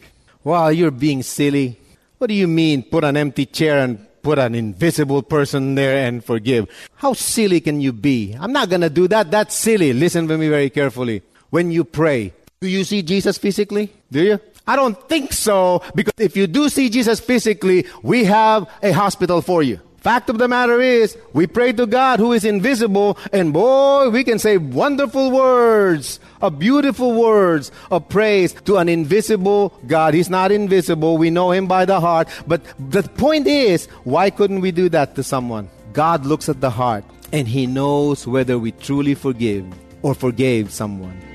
Well, 0.43 0.71
you're 0.71 0.91
being 0.91 1.21
silly. 1.21 1.77
What 2.17 2.27
do 2.27 2.33
you 2.33 2.47
mean, 2.47 2.83
put 2.83 3.03
an 3.03 3.15
empty 3.15 3.45
chair 3.45 3.79
and 3.83 4.05
put 4.21 4.39
an 4.39 4.55
invisible 4.55 5.21
person 5.21 5.75
there 5.75 6.07
and 6.07 6.23
forgive? 6.23 6.67
How 6.95 7.13
silly 7.13 7.61
can 7.61 7.79
you 7.79 7.93
be? 7.93 8.35
I'm 8.39 8.51
not 8.51 8.69
going 8.69 8.81
to 8.81 8.89
do 8.89 9.07
that. 9.09 9.29
That's 9.31 9.55
silly. 9.55 9.93
Listen 9.93 10.27
to 10.27 10.37
me 10.37 10.49
very 10.49 10.69
carefully. 10.69 11.21
When 11.49 11.71
you 11.71 11.83
pray, 11.83 12.33
do 12.61 12.67
you 12.67 12.83
see 12.83 13.01
Jesus 13.01 13.37
physically? 13.37 13.91
Do 14.11 14.21
you? 14.21 14.39
I 14.67 14.75
don't 14.75 14.99
think 15.07 15.33
so, 15.33 15.81
because 15.95 16.13
if 16.17 16.35
you 16.35 16.45
do 16.45 16.67
see 16.69 16.89
Jesus 16.89 17.19
physically, 17.19 17.87
we 18.03 18.25
have 18.25 18.69
a 18.83 18.91
hospital 18.91 19.41
for 19.41 19.63
you. 19.63 19.79
Fact 19.97 20.29
of 20.29 20.37
the 20.37 20.47
matter 20.47 20.79
is, 20.79 21.17
we 21.33 21.47
pray 21.47 21.71
to 21.73 21.85
God 21.85 22.19
who 22.19 22.33
is 22.33 22.45
invisible, 22.45 23.17
and 23.33 23.51
boy, 23.51 24.09
we 24.09 24.23
can 24.23 24.39
say 24.39 24.57
wonderful 24.57 25.31
words, 25.31 26.19
a 26.41 26.51
beautiful 26.51 27.13
words 27.13 27.71
of 27.91 28.07
praise 28.09 28.53
to 28.63 28.77
an 28.77 28.89
invisible 28.89 29.73
God. 29.87 30.13
He's 30.13 30.29
not 30.29 30.51
invisible. 30.51 31.17
We 31.17 31.29
know 31.29 31.51
him 31.51 31.67
by 31.67 31.85
the 31.85 31.99
heart. 31.99 32.29
But 32.45 32.61
the 32.79 33.03
point 33.03 33.47
is, 33.47 33.87
why 34.03 34.29
couldn't 34.29 34.61
we 34.61 34.71
do 34.71 34.87
that 34.89 35.15
to 35.15 35.23
someone? 35.23 35.69
God 35.91 36.25
looks 36.25 36.47
at 36.47 36.61
the 36.61 36.69
heart, 36.69 37.03
and 37.33 37.47
he 37.47 37.67
knows 37.67 38.27
whether 38.27 38.59
we 38.59 38.71
truly 38.73 39.15
forgive 39.15 39.65
or 40.01 40.13
forgave 40.13 40.71
someone. 40.71 41.28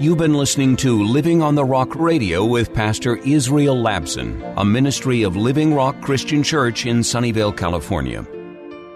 You've 0.00 0.18
been 0.18 0.34
listening 0.34 0.76
to 0.76 1.02
Living 1.02 1.42
on 1.42 1.56
the 1.56 1.64
Rock 1.64 1.96
Radio 1.96 2.44
with 2.44 2.72
Pastor 2.72 3.16
Israel 3.16 3.74
Labson, 3.74 4.54
a 4.56 4.64
ministry 4.64 5.24
of 5.24 5.34
Living 5.34 5.74
Rock 5.74 6.00
Christian 6.00 6.40
Church 6.40 6.86
in 6.86 6.98
Sunnyvale, 6.98 7.56
California. 7.56 8.24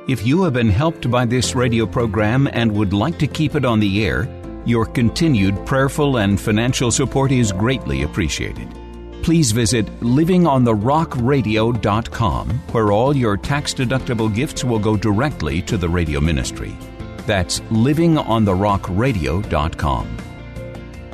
If 0.06 0.24
you 0.24 0.44
have 0.44 0.52
been 0.52 0.68
helped 0.68 1.10
by 1.10 1.24
this 1.24 1.56
radio 1.56 1.86
program 1.86 2.48
and 2.52 2.70
would 2.70 2.92
like 2.92 3.18
to 3.18 3.26
keep 3.26 3.56
it 3.56 3.64
on 3.64 3.80
the 3.80 4.06
air, 4.06 4.28
your 4.64 4.86
continued 4.86 5.66
prayerful 5.66 6.18
and 6.18 6.40
financial 6.40 6.92
support 6.92 7.32
is 7.32 7.50
greatly 7.50 8.04
appreciated. 8.04 8.68
Please 9.24 9.50
visit 9.50 9.86
livingontherockradio.com, 10.02 12.48
where 12.70 12.92
all 12.92 13.16
your 13.16 13.36
tax 13.36 13.74
deductible 13.74 14.32
gifts 14.32 14.62
will 14.62 14.78
go 14.78 14.96
directly 14.96 15.62
to 15.62 15.76
the 15.76 15.88
radio 15.88 16.20
ministry. 16.20 16.76
That's 17.26 17.58
livingontherockradio.com. 17.58 20.31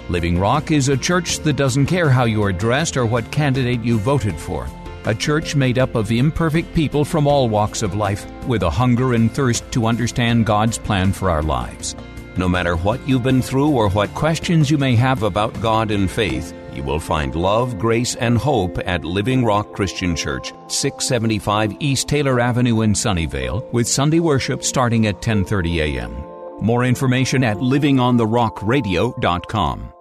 Living 0.09 0.39
Rock 0.39 0.71
is 0.71 0.89
a 0.89 0.97
church 0.97 1.41
that 1.41 1.57
doesn't 1.57 1.85
care 1.85 2.09
how 2.09 2.25
you 2.25 2.43
are 2.43 2.53
dressed 2.53 2.97
or 2.97 3.05
what 3.05 3.31
candidate 3.31 3.83
you 3.83 3.99
voted 3.99 4.41
for. 4.41 4.67
A 5.05 5.15
church 5.15 5.55
made 5.55 5.79
up 5.79 5.95
of 5.95 6.11
imperfect 6.11 6.75
people 6.75 7.05
from 7.05 7.27
all 7.27 7.51
walks 7.51 7.83
of 7.83 7.95
life 7.95 8.25
with 8.45 8.63
a 8.63 8.71
hunger 8.71 9.13
and 9.13 9.31
thirst 9.31 9.71
to 9.73 9.85
understand 9.85 10.47
God's 10.47 10.79
plan 10.79 11.13
for 11.13 11.31
our 11.31 11.43
lives. 11.43 11.95
No 12.39 12.49
matter 12.49 12.77
what 12.77 13.07
you've 13.07 13.23
been 13.23 13.43
through 13.43 13.69
or 13.69 13.91
what 13.91 14.15
questions 14.15 14.71
you 14.71 14.79
may 14.79 14.95
have 14.95 15.25
about 15.25 15.61
God 15.61 15.91
and 15.91 16.11
faith, 16.11 16.55
you 16.73 16.83
will 16.83 17.01
find 17.01 17.35
love, 17.35 17.79
grace, 17.79 18.15
and 18.15 18.39
hope 18.39 18.79
at 18.87 19.05
Living 19.05 19.45
Rock 19.45 19.75
Christian 19.75 20.17
Church, 20.17 20.55
675 20.69 21.77
East 21.81 22.09
Taylor 22.09 22.41
Avenue 22.41 22.81
in 22.81 22.95
Sunnyvale, 22.95 23.71
with 23.73 23.87
Sunday 23.87 24.21
worship 24.21 24.65
starting 24.65 25.07
at 25.07 25.21
10:30 25.21 25.81
a.m. 25.81 26.15
More 26.65 26.85
information 26.85 27.45
at 27.45 27.59
livingontherockradio.com. 27.59 29.93